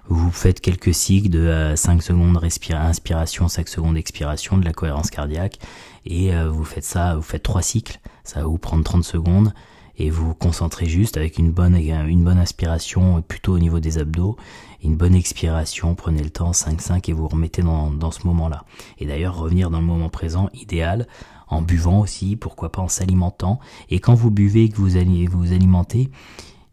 Vous 0.09 0.31
faites 0.31 0.61
quelques 0.61 0.95
cycles 0.95 1.31
de 1.31 1.73
5 1.75 1.99
euh, 1.99 2.01
secondes 2.01 2.39
inspiration, 2.43 3.49
5 3.49 3.69
secondes 3.69 3.97
expiration, 3.97 4.57
de 4.57 4.65
la 4.65 4.73
cohérence 4.73 5.11
cardiaque, 5.11 5.59
et 6.05 6.33
euh, 6.33 6.49
vous 6.49 6.65
faites 6.65 6.85
ça, 6.85 7.17
vous 7.17 7.23
faites 7.23 7.43
3 7.43 7.61
cycles, 7.63 7.99
ça 8.23 8.41
va 8.41 8.47
vous 8.47 8.59
prendre 8.59 8.85
30 8.85 9.03
secondes, 9.05 9.53
et 9.99 10.11
vous 10.11 10.35
concentrez 10.35 10.87
juste 10.87 11.17
avec 11.17 11.39
une 11.39 11.51
bonne, 11.51 11.77
une 11.77 12.25
bonne 12.25 12.39
inspiration 12.39 13.23
plutôt 13.23 13.55
au 13.55 13.59
niveau 13.59 13.81
des 13.81 13.99
abdos, 13.99 14.37
une 14.83 14.97
bonne 14.97 15.15
expiration, 15.15 15.95
prenez 15.95 16.23
le 16.23 16.31
temps 16.31 16.51
5-5 16.51 17.11
et 17.11 17.13
vous 17.13 17.29
remettez 17.29 17.63
dans, 17.63 17.91
dans 17.91 18.11
ce 18.11 18.27
moment-là. 18.27 18.65
Et 18.99 19.07
d'ailleurs 19.07 19.37
revenir 19.37 19.71
dans 19.71 19.81
le 19.81 19.87
moment 19.87 20.09
présent, 20.09 20.51
idéal, 20.55 21.07
en 21.49 21.63
buvant 21.63 22.01
aussi, 22.01 22.37
pourquoi 22.37 22.73
pas 22.73 22.83
en 22.83 22.89
s'alimentant. 22.89 23.61
Et 23.89 24.01
quand 24.01 24.15
vous 24.15 24.31
buvez 24.31 24.65
et 24.65 24.69
que 24.69 24.77
vous 24.77 24.97
allez 24.97 25.27
vous 25.27 25.53
alimenter, 25.53 26.11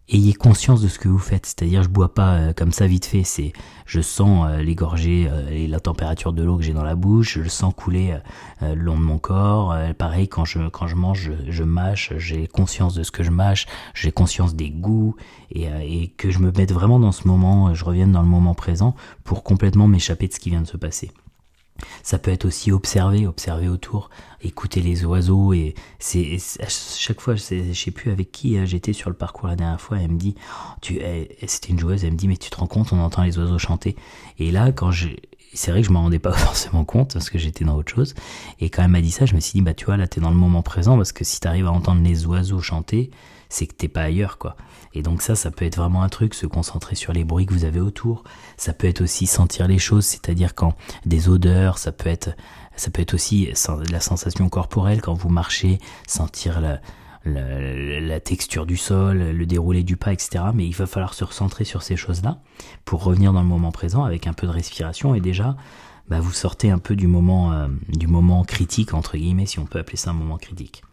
ayez 0.10 0.34
conscience 0.34 0.82
de 0.82 0.88
ce 0.88 1.00
que 1.00 1.08
vous 1.08 1.20
faites. 1.20 1.46
C'est-à-dire, 1.46 1.84
je 1.84 1.90
bois 1.90 2.14
pas 2.14 2.36
euh, 2.36 2.54
comme 2.54 2.72
ça 2.72 2.88
vite 2.88 3.06
fait. 3.06 3.24
C'est, 3.24 3.54
je 3.86 4.02
sens 4.02 4.48
euh, 4.48 4.62
les 4.62 4.76
gorgées 4.76 5.28
euh, 5.30 5.50
et 5.50 5.68
la 5.68 5.80
température 5.80 6.34
de 6.34 6.44
l'eau 6.44 6.58
que 6.58 6.64
j'ai 6.64 6.74
dans 6.74 6.84
la 6.84 6.96
bouche. 6.96 7.36
Je 7.36 7.42
le 7.42 7.50
sens 7.50 7.74
couler 7.76 8.18
le 8.62 8.76
long 8.76 8.98
de 8.98 9.04
mon 9.04 9.18
corps. 9.18 9.76
pareil, 9.98 10.28
quand 10.28 10.46
je 10.46 10.70
quand 10.70 10.88
je 10.88 10.96
mange, 10.96 11.32
je, 11.48 11.64
mâche. 11.64 12.14
J'ai 12.18 12.48
conscience 12.48 12.94
de 12.94 13.04
ce 13.04 13.12
que 13.12 13.24
je 13.24 13.32
mâche. 13.32 13.66
J'ai 13.94 14.12
conscience 14.12 14.56
des 14.56 14.70
goûts 14.70 15.16
et, 15.52 15.68
et 15.82 16.08
que 16.10 16.32
je 16.32 16.40
me 16.40 16.52
mette 16.52 16.72
vraiment 16.72 17.00
dans 17.00 17.12
ce 17.12 17.28
moment. 17.28 17.74
Je 17.74 17.84
revienne 17.84 18.12
dans 18.12 18.22
le 18.22 18.28
moment 18.28 18.54
présent 18.54 18.96
pour 19.24 19.44
complètement 19.44 19.88
m'échapper 19.88 20.28
de 20.28 20.34
ce 20.34 20.40
qui 20.40 20.50
vient 20.50 20.62
de 20.62 20.68
se 20.68 20.78
passer. 20.78 21.12
Ça 22.02 22.18
peut 22.18 22.32
être 22.32 22.46
aussi 22.46 22.72
observer, 22.72 23.28
observer 23.28 23.68
autour, 23.68 24.10
écouter 24.42 24.82
les 24.82 25.06
oiseaux 25.06 25.54
et 25.54 25.76
c'est 26.00 26.38
chaque 26.70 27.22
fois, 27.22 27.36
je 27.36 27.74
sais 27.74 27.92
plus 27.92 28.12
avec 28.12 28.32
qui 28.32 28.58
hein, 28.58 28.66
j'étais 28.66 28.94
sur 28.94 29.10
le 29.10 29.16
parcours 29.16 29.48
la 29.48 29.56
dernière 29.56 29.82
fois, 29.82 30.00
elle 30.00 30.12
me 30.12 30.18
dit, 30.18 30.36
tu, 30.82 31.00
c'était 31.48 31.70
une 31.70 31.80
joueuse, 31.80 32.04
elle 32.04 32.14
me 32.14 32.18
dit 32.18 32.28
mais 32.28 32.38
tu 32.38 32.50
te 32.50 32.58
rends 32.58 32.68
compte, 32.68 32.92
on 32.94 33.00
entend 33.00 33.24
les 33.24 33.38
oiseaux 33.38 33.60
chanter. 33.60 33.96
Et 34.40 34.52
là, 34.52 34.72
quand 34.72 34.92
j'ai 34.92 35.22
c'est 35.54 35.72
vrai 35.72 35.82
que 35.82 35.88
je 35.88 35.94
m'en 35.94 36.02
rendais 36.02 36.20
pas 36.20 36.32
forcément 36.34 36.84
compte 36.84 37.14
parce 37.14 37.30
que 37.30 37.38
j'étais 37.38 37.64
dans 37.64 37.76
autre 37.76 37.94
chose. 37.94 38.16
Et 38.60 38.70
quand 38.70 38.84
elle 38.84 38.90
m'a 38.90 39.02
dit 39.02 39.12
ça, 39.12 39.26
je 39.26 39.36
me 39.36 39.40
suis 39.40 39.54
dit, 39.54 39.62
bah 39.62 39.74
tu 39.74 39.86
vois, 39.86 39.98
là 39.98 40.08
t'es 40.08 40.20
dans 40.20 40.32
le 40.32 40.36
moment 40.36 40.62
présent 40.62 40.98
parce 40.98 41.12
que 41.12 41.24
si 41.24 41.40
t'arrives 41.40 41.68
à 41.68 41.72
entendre 41.72 42.02
les 42.04 42.26
oiseaux 42.26 42.60
chanter, 42.60 43.12
c'est 43.54 43.68
que 43.68 43.74
t'es 43.74 43.88
pas 43.88 44.02
ailleurs, 44.02 44.38
quoi. 44.38 44.56
Et 44.94 45.02
donc 45.02 45.22
ça, 45.22 45.36
ça 45.36 45.52
peut 45.52 45.66
être 45.66 45.78
vraiment 45.78 46.04
un 46.04 46.10
truc, 46.10 46.34
se 46.34 46.46
concentrer 46.46 46.96
sur 46.96 47.14
les 47.14 47.24
bruits 47.24 47.46
que 47.46 47.54
vous 47.54 47.66
avez 47.66 47.80
autour. 47.80 48.24
Ça 48.58 48.74
peut 48.74 48.88
être 48.88 49.02
aussi 49.02 49.28
sentir 49.28 49.68
les 49.68 49.80
choses, 49.80 50.06
c'est-à-dire 50.06 50.56
quand 50.56 50.74
des 51.06 51.30
odeurs, 51.30 51.78
ça 51.78 51.92
peut 51.92 52.10
être, 52.10 52.32
ça 52.76 52.92
peut 52.92 53.02
être 53.02 53.14
aussi 53.14 53.52
la 53.92 54.00
sensation 54.00 54.50
corporelle 54.50 55.02
quand 55.02 55.14
vous 55.14 55.30
marchez, 55.30 55.80
sentir 56.08 56.62
la, 56.62 56.80
la, 57.26 58.20
texture 58.20 58.66
du 58.66 58.78
sol, 58.78 59.18
le 59.18 59.46
déroulé 59.46 59.84
du 59.84 59.98
pas, 59.98 60.14
etc. 60.14 60.46
Mais 60.54 60.66
il 60.66 60.76
va 60.76 60.86
falloir 60.86 61.14
se 61.14 61.24
recentrer 61.24 61.64
sur 61.64 61.84
ces 61.84 61.96
choses-là 61.96 62.40
pour 62.86 63.04
revenir 63.04 63.34
dans 63.34 63.42
le 63.42 63.48
moment 63.48 63.72
présent 63.72 64.04
avec 64.04 64.28
un 64.28 64.34
peu 64.34 64.48
de 64.48 64.52
respiration 64.52 65.16
et 65.16 65.22
déjà 65.22 65.56
bah, 66.08 66.20
vous 66.20 66.34
sortez 66.34 66.70
un 66.70 66.80
peu 66.80 66.96
du 66.96 67.08
moment, 67.08 67.54
euh, 67.54 67.68
du 67.88 68.08
moment 68.08 68.44
critique 68.44 68.94
entre 68.94 69.18
guillemets, 69.18 69.46
si 69.46 69.60
on 69.60 69.66
peut 69.66 69.80
appeler 69.80 69.98
ça 69.98 70.10
un 70.10 70.14
moment 70.14 70.38
critique. 70.38 70.84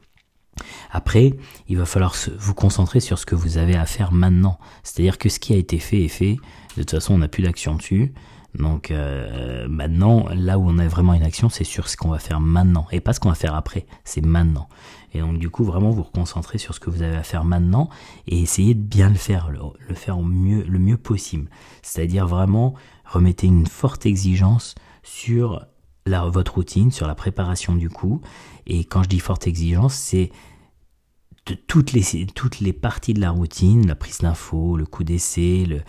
Après, 0.91 1.35
il 1.69 1.79
va 1.79 1.85
falloir 1.85 2.15
vous 2.39 2.55
concentrer 2.55 3.01
sur 3.01 3.19
ce 3.19 3.27
que 3.27 3.35
vous 3.35 3.59
avez 3.59 3.77
à 3.77 3.87
faire 3.87 4.13
maintenant. 4.13 4.59
C'est-à-dire 4.83 5.19
que 5.19 5.29
ce 5.29 5.39
qui 5.39 5.53
a 5.53 5.57
été 5.57 5.79
fait 5.79 6.05
est 6.05 6.09
fait. 6.09 6.37
De 6.77 6.83
toute 6.83 6.91
façon, 6.91 7.15
on 7.15 7.19
n'a 7.19 7.29
plus 7.29 7.43
d'action 7.43 7.75
dessus. 7.75 8.13
Donc 8.55 8.91
euh, 8.91 9.69
maintenant, 9.69 10.27
là 10.35 10.59
où 10.59 10.69
on 10.69 10.79
a 10.79 10.89
vraiment 10.89 11.15
une 11.15 11.23
action, 11.23 11.49
c'est 11.49 11.65
sur 11.65 11.89
ce 11.89 11.97
qu'on 11.97 12.11
va 12.11 12.19
faire 12.19 12.41
maintenant 12.41 12.87
et 12.91 13.01
pas 13.01 13.13
ce 13.13 13.21
qu'on 13.21 13.29
va 13.29 13.35
faire 13.35 13.55
après. 13.55 13.87
C'est 14.05 14.25
maintenant. 14.25 14.69
Et 15.13 15.21
donc 15.21 15.39
du 15.39 15.51
coup, 15.51 15.65
vraiment 15.65 15.91
vous 15.91 16.03
reconcentrer 16.03 16.59
sur 16.59 16.75
ce 16.75 16.81
que 16.81 16.91
vous 16.91 17.03
avez 17.03 17.17
à 17.17 17.23
faire 17.23 17.45
maintenant 17.45 17.89
et 18.27 18.41
essayer 18.41 18.75
de 18.75 18.83
bien 18.83 19.09
le 19.09 19.17
faire, 19.17 19.51
le, 19.51 19.95
faire 19.95 20.19
le 20.19 20.79
mieux 20.79 20.97
possible. 20.97 21.49
C'est-à-dire 21.83 22.27
vraiment 22.27 22.75
remettez 23.05 23.47
une 23.47 23.67
forte 23.67 24.07
exigence 24.07 24.75
sur 25.03 25.67
votre 26.07 26.55
routine, 26.55 26.91
sur 26.91 27.07
la 27.07 27.15
préparation 27.15 27.75
du 27.75 27.89
coup. 27.89 28.21
Et 28.67 28.85
quand 28.85 29.03
je 29.03 29.09
dis 29.09 29.21
forte 29.21 29.47
exigence, 29.47 29.95
c'est 29.95 30.31
toutes 31.45 31.93
les, 31.93 32.73
parties 32.73 33.15
de 33.15 33.21
la 33.21 33.31
routine, 33.31 33.87
la 33.87 33.95
prise 33.95 34.19
d'infos, 34.19 34.77
le 34.77 34.87
coup 34.87 35.05
d'essai, 35.05 35.65
le, 35.67 35.81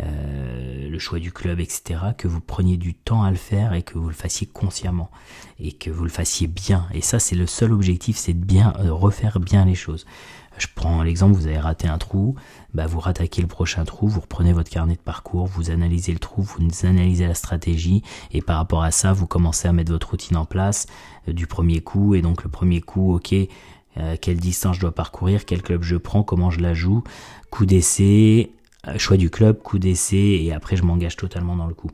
euh, 0.00 0.98
choix 0.98 1.18
du 1.18 1.32
club, 1.32 1.60
etc., 1.60 2.00
que 2.16 2.26
vous 2.28 2.40
preniez 2.40 2.76
du 2.76 2.94
temps 2.94 3.22
à 3.22 3.30
le 3.30 3.36
faire 3.36 3.74
et 3.74 3.82
que 3.82 3.98
vous 3.98 4.08
le 4.08 4.14
fassiez 4.14 4.46
consciemment 4.46 5.10
et 5.58 5.72
que 5.72 5.90
vous 5.90 6.04
le 6.04 6.10
fassiez 6.10 6.46
bien. 6.46 6.86
Et 6.92 7.00
ça, 7.00 7.18
c'est 7.18 7.36
le 7.36 7.46
seul 7.46 7.72
objectif, 7.72 8.16
c'est 8.16 8.34
de 8.34 8.44
bien 8.44 8.72
euh, 8.78 8.92
refaire 8.92 9.40
bien 9.40 9.64
les 9.64 9.74
choses. 9.74 10.06
Je 10.58 10.66
prends 10.74 11.02
l'exemple, 11.02 11.34
vous 11.34 11.46
avez 11.46 11.58
raté 11.58 11.86
un 11.86 11.98
trou, 11.98 12.34
bah 12.72 12.86
vous 12.86 12.98
rattaquez 12.98 13.42
le 13.42 13.48
prochain 13.48 13.84
trou, 13.84 14.08
vous 14.08 14.20
reprenez 14.20 14.54
votre 14.54 14.70
carnet 14.70 14.94
de 14.94 15.00
parcours, 15.00 15.46
vous 15.46 15.70
analysez 15.70 16.12
le 16.12 16.18
trou, 16.18 16.40
vous 16.42 16.86
analysez 16.86 17.26
la 17.26 17.34
stratégie, 17.34 18.02
et 18.32 18.40
par 18.40 18.56
rapport 18.56 18.82
à 18.82 18.90
ça, 18.90 19.12
vous 19.12 19.26
commencez 19.26 19.68
à 19.68 19.72
mettre 19.72 19.92
votre 19.92 20.10
routine 20.10 20.36
en 20.36 20.46
place 20.46 20.86
euh, 21.28 21.34
du 21.34 21.46
premier 21.46 21.82
coup, 21.82 22.14
et 22.14 22.22
donc 22.22 22.42
le 22.42 22.48
premier 22.48 22.80
coup, 22.80 23.14
ok, 23.14 23.34
euh, 23.98 24.16
quelle 24.20 24.36
distance 24.36 24.76
je 24.76 24.80
dois 24.80 24.94
parcourir, 24.94 25.44
quel 25.44 25.62
club 25.62 25.82
je 25.82 25.96
prends, 25.96 26.22
comment 26.22 26.50
je 26.50 26.60
la 26.60 26.74
joue, 26.74 27.02
coup 27.50 27.66
d'essai, 27.66 28.52
euh, 28.88 28.98
choix 28.98 29.16
du 29.16 29.30
club, 29.30 29.62
coup 29.62 29.78
d'essai, 29.78 30.40
et 30.42 30.52
après 30.52 30.76
je 30.76 30.82
m'engage 30.82 31.16
totalement 31.16 31.56
dans 31.56 31.66
le 31.66 31.74
coup. 31.74 31.90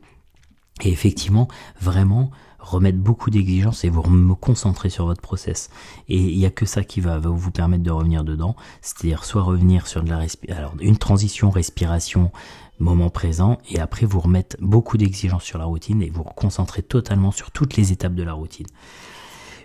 Et 0.81 0.89
effectivement, 0.89 1.47
vraiment, 1.79 2.31
remettre 2.59 2.97
beaucoup 2.97 3.29
d'exigences 3.29 3.83
et 3.83 3.89
vous 3.89 4.01
me 4.09 4.35
concentrer 4.35 4.89
sur 4.89 5.05
votre 5.05 5.21
process. 5.21 5.69
Et 6.07 6.17
il 6.17 6.37
n'y 6.37 6.45
a 6.45 6.49
que 6.49 6.65
ça 6.65 6.83
qui 6.83 7.01
va, 7.01 7.19
vous 7.19 7.51
permettre 7.51 7.83
de 7.83 7.91
revenir 7.91 8.23
dedans, 8.23 8.55
c'est-à-dire 8.81 9.25
soit 9.25 9.43
revenir 9.43 9.85
sur 9.85 10.03
de 10.03 10.09
la 10.09 10.25
alors 10.49 10.73
une 10.79 10.97
transition 10.97 11.49
respiration 11.49 12.31
moment 12.79 13.09
présent 13.09 13.59
et 13.69 13.79
après 13.79 14.05
vous 14.05 14.19
remettre 14.19 14.57
beaucoup 14.59 14.97
d'exigences 14.97 15.43
sur 15.43 15.59
la 15.59 15.65
routine 15.65 16.01
et 16.01 16.09
vous 16.09 16.23
concentrer 16.23 16.81
totalement 16.81 17.31
sur 17.31 17.51
toutes 17.51 17.75
les 17.75 17.91
étapes 17.91 18.15
de 18.15 18.23
la 18.23 18.33
routine 18.33 18.67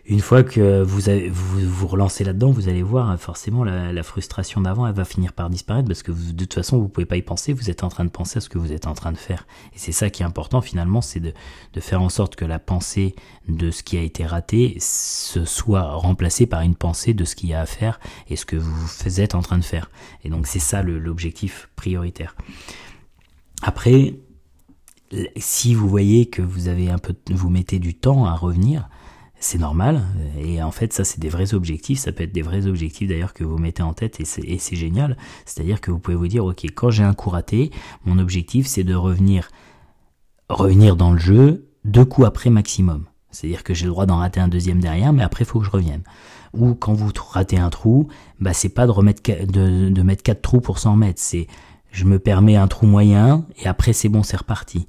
une 0.09 0.21
fois 0.21 0.43
que 0.43 0.83
vous, 0.83 1.11
avez, 1.11 1.29
vous 1.29 1.61
vous 1.61 1.87
relancez 1.87 2.25
là-dedans, 2.25 2.51
vous 2.51 2.71
allez 2.71 2.83
voir 2.83 3.19
forcément 3.21 3.63
la, 3.63 4.03
frustration 4.03 4.63
d'avant, 4.63 4.87
elle 4.87 4.95
va 4.95 5.05
finir 5.05 5.35
par 5.35 5.51
disparaître 5.51 5.87
parce 5.87 6.03
que 6.03 6.13
de 6.13 6.45
toute 6.45 6.55
façon 6.55 6.79
vous 6.79 6.89
pouvez 6.89 7.05
pas 7.05 7.19
y 7.19 7.23
penser, 7.23 7.53
vous 7.53 7.69
êtes 7.69 7.85
en 7.85 7.91
train 7.91 8.07
de 8.07 8.11
penser 8.11 8.39
à 8.39 8.41
ce 8.41 8.49
que 8.49 8.57
vous 8.57 8.73
êtes 8.73 8.87
en 8.87 8.95
train 8.95 9.13
de 9.13 9.19
faire. 9.19 9.47
Et 9.75 9.79
c'est 9.79 9.93
ça 9.93 10.09
qui 10.09 10.23
est 10.23 10.27
important 10.27 10.63
finalement, 10.63 11.03
c'est 11.03 11.21
de, 11.21 11.35
de, 11.75 11.81
faire 11.81 12.01
en 12.01 12.09
sorte 12.09 12.37
que 12.37 12.47
la 12.47 12.59
pensée 12.59 13.15
de 13.49 13.71
ce 13.71 13.83
qui 13.83 13.99
a 13.99 14.03
été 14.03 14.25
raté 14.25 14.79
se 14.81 15.45
soit 15.45 15.83
remplacée 15.83 16.47
par 16.47 16.63
une 16.63 16.75
pensée 16.75 17.13
de 17.13 17.27
ce 17.27 17.37
qu'il 17.37 17.51
y 17.51 17.55
a 17.55 17.61
à 17.61 17.67
faire 17.67 18.01
et 18.31 18.37
ce 18.37 18.47
que 18.47 18.57
vous 18.57 19.21
êtes 19.21 19.35
en 19.35 19.43
train 19.43 19.59
de 19.59 19.65
faire. 19.65 19.91
Et 20.25 20.31
donc 20.31 20.47
c'est 20.47 20.59
ça 20.59 20.83
l'objectif 20.83 21.69
prioritaire. 21.77 22.35
Après, 23.61 24.15
si 25.37 25.75
vous 25.75 25.89
voyez 25.89 26.27
que 26.27 26.41
vous 26.41 26.69
avez 26.69 26.89
un 26.89 26.99
peu, 26.99 27.15
vous 27.31 27.51
mettez 27.51 27.79
du 27.79 27.95
temps 27.95 28.25
à 28.25 28.35
revenir, 28.35 28.89
c'est 29.41 29.59
normal. 29.59 30.03
Et 30.41 30.63
en 30.63 30.71
fait, 30.71 30.93
ça, 30.93 31.05
c'est 31.05 31.21
des 31.21 31.29
vrais 31.29 31.55
objectifs. 31.55 31.99
Ça 31.99 32.13
peut 32.13 32.25
être 32.25 32.33
des 32.33 32.43
vrais 32.43 32.67
objectifs 32.67 33.09
d'ailleurs 33.09 33.35
que 33.35 33.45
vous 33.45 33.59
mettez 33.59 33.83
en 33.83 33.93
tête 33.93 34.21
et 34.21 34.25
c'est 34.25 34.77
génial. 34.77 35.17
C'est-à-dire 35.47 35.81
que 35.81 35.91
vous 35.91 35.99
pouvez 35.99 36.17
vous 36.17 36.29
dire, 36.29 36.45
ok, 36.45 36.65
quand 36.75 36.91
j'ai 36.91 37.05
un 37.05 37.15
coup 37.15 37.31
raté, 37.31 37.71
mon 38.05 38.19
objectif, 38.19 38.67
c'est 38.67 38.85
de 38.85 38.95
revenir, 38.95 39.51
revenir 40.49 40.97
dans 40.97 41.13
le 41.13 41.19
jeu 41.19 41.69
deux 41.85 42.05
coups 42.05 42.27
après 42.27 42.51
maximum. 42.51 43.05
C'est-à-dire 43.31 43.63
que 43.63 43.75
j'ai 43.75 43.85
le 43.85 43.91
droit 43.91 44.07
d'en 44.07 44.17
rater 44.17 44.41
un 44.41 44.49
deuxième 44.49 44.81
derrière, 44.81 45.13
mais 45.13 45.23
après, 45.23 45.45
il 45.45 45.47
faut 45.47 45.61
que 45.61 45.67
je 45.67 45.71
revienne. 45.71 46.03
Ou 46.55 46.75
quand 46.75 46.95
vous 46.95 47.11
ratez 47.31 47.59
un 47.59 47.71
trou, 47.71 48.09
bah, 48.41 48.55
c'est 48.55 48.71
pas 48.71 48.87
de 48.87 48.91
remettre, 48.91 49.23
de, 49.23 49.91
de 49.91 50.03
mettre 50.03 50.23
quatre 50.23 50.43
trous 50.43 50.61
pour 50.61 50.79
100 50.79 50.97
mètres. 50.97 51.21
C'est, 51.23 51.47
je 51.93 52.05
me 52.05 52.19
permets 52.19 52.57
un 52.57 52.69
trou 52.69 52.87
moyen 52.87 53.47
et 53.59 53.69
après, 53.69 53.93
c'est 53.93 54.09
bon, 54.09 54.23
c'est 54.23 54.37
reparti. 54.37 54.89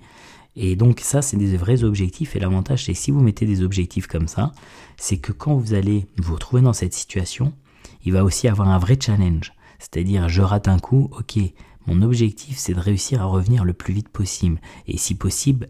Et 0.56 0.76
donc 0.76 1.00
ça, 1.02 1.22
c'est 1.22 1.38
des 1.38 1.58
vrais 1.58 1.84
objectifs. 1.84 2.36
Et 2.36 2.40
l'avantage, 2.40 2.86
c'est 2.86 2.94
si 2.94 3.12
vous 3.12 3.22
mettez 3.22 3.46
des 3.46 3.64
objectifs 3.64 4.08
comme 4.08 4.28
ça, 4.28 4.52
c'est 4.98 5.18
que 5.18 5.32
quand 5.32 5.56
vous 5.56 5.74
allez 5.74 6.06
vous 6.18 6.34
retrouver 6.34 6.62
dans 6.62 6.74
cette 6.74 6.94
situation, 6.94 7.54
il 8.04 8.14
va 8.14 8.24
aussi 8.24 8.48
avoir 8.48 8.70
un 8.70 8.78
vrai 8.78 8.98
challenge. 9.00 9.54
C'est-à-dire, 9.80 10.28
je 10.28 10.42
rate 10.42 10.68
un 10.68 10.80
coup, 10.80 11.10
ok, 11.18 11.40
mon 11.88 12.02
objectif 12.02 12.58
c'est 12.58 12.74
de 12.74 12.80
réussir 12.80 13.22
à 13.22 13.26
revenir 13.26 13.64
le 13.64 13.74
plus 13.74 13.94
vite 13.94 14.10
possible. 14.10 14.60
Et 14.88 14.98
si 14.98 15.16
possible, 15.16 15.70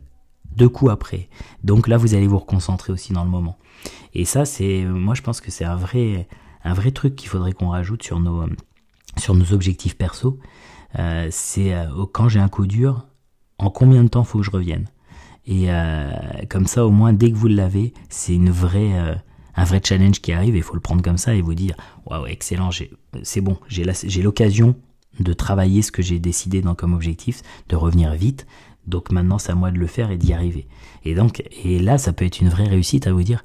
deux 0.56 0.70
coups 0.70 0.92
après. 0.92 1.30
Donc 1.64 1.88
là, 1.88 1.98
vous 1.98 2.16
allez 2.16 2.28
vous 2.28 2.40
reconcentrer 2.40 2.92
aussi 2.92 3.14
dans 3.14 3.24
le 3.24 3.30
moment. 3.30 3.58
Et 4.14 4.26
ça, 4.26 4.46
c'est, 4.46 4.84
moi, 4.86 5.14
je 5.14 5.22
pense 5.22 5.42
que 5.42 5.52
c'est 5.52 5.66
un 5.66 5.76
vrai, 5.76 6.28
un 6.64 6.74
vrai 6.74 6.92
truc 6.92 7.16
qu'il 7.16 7.30
faudrait 7.30 7.54
qu'on 7.54 7.70
rajoute 7.70 8.04
sur 8.04 8.20
nos, 8.20 8.46
sur 9.18 9.36
nos 9.36 9.54
objectifs 9.54 9.96
perso. 9.96 10.40
Euh, 10.98 11.28
c'est 11.32 11.76
euh, 11.76 12.06
quand 12.12 12.30
j'ai 12.30 12.40
un 12.40 12.50
coup 12.50 12.66
dur, 12.66 13.06
en 13.60 13.70
combien 13.70 14.04
de 14.04 14.10
temps 14.10 14.24
faut 14.24 14.40
que 14.40 14.46
je 14.46 14.52
revienne? 14.52 14.88
Et 15.46 15.66
euh, 15.68 16.12
comme 16.50 16.68
ça, 16.68 16.86
au 16.86 16.92
moins, 16.92 17.14
dès 17.14 17.32
que 17.32 17.38
vous 17.38 17.48
l'avez, 17.48 17.94
c'est 18.10 18.34
une 18.34 18.50
vraie, 18.50 18.94
un 19.56 19.64
vrai 19.64 19.82
challenge 19.84 20.22
qui 20.22 20.32
arrive. 20.32 20.56
Il 20.56 20.64
faut 20.64 20.76
le 20.76 20.80
prendre 20.80 21.02
comme 21.02 21.18
ça 21.18 21.36
et 21.36 21.42
vous 21.42 21.54
dire, 21.54 21.76
waouh, 22.06 22.26
excellent, 22.28 22.70
c'est 23.24 23.42
bon, 23.42 23.58
j'ai 23.68 24.22
l'occasion 24.22 24.76
de 25.20 25.34
travailler 25.34 25.82
ce 25.82 25.92
que 25.92 26.02
j'ai 26.02 26.20
décidé 26.20 26.62
dans 26.62 26.76
comme 26.76 26.94
objectif, 26.94 27.42
de 27.68 27.76
revenir 27.76 28.14
vite. 28.14 28.48
Donc 28.88 29.12
maintenant, 29.12 29.38
c'est 29.38 29.52
à 29.52 29.56
moi 29.56 29.72
de 29.72 29.78
le 29.78 29.88
faire 29.88 30.12
et 30.12 30.18
d'y 30.18 30.34
arriver. 30.34 30.68
Et 31.04 31.14
donc, 31.14 31.44
et 31.64 31.80
là, 31.80 31.98
ça 31.98 32.14
peut 32.14 32.26
être 32.26 32.40
une 32.40 32.50
vraie 32.50 32.68
réussite 32.68 33.08
à 33.08 33.14
vous 33.14 33.24
dire, 33.24 33.44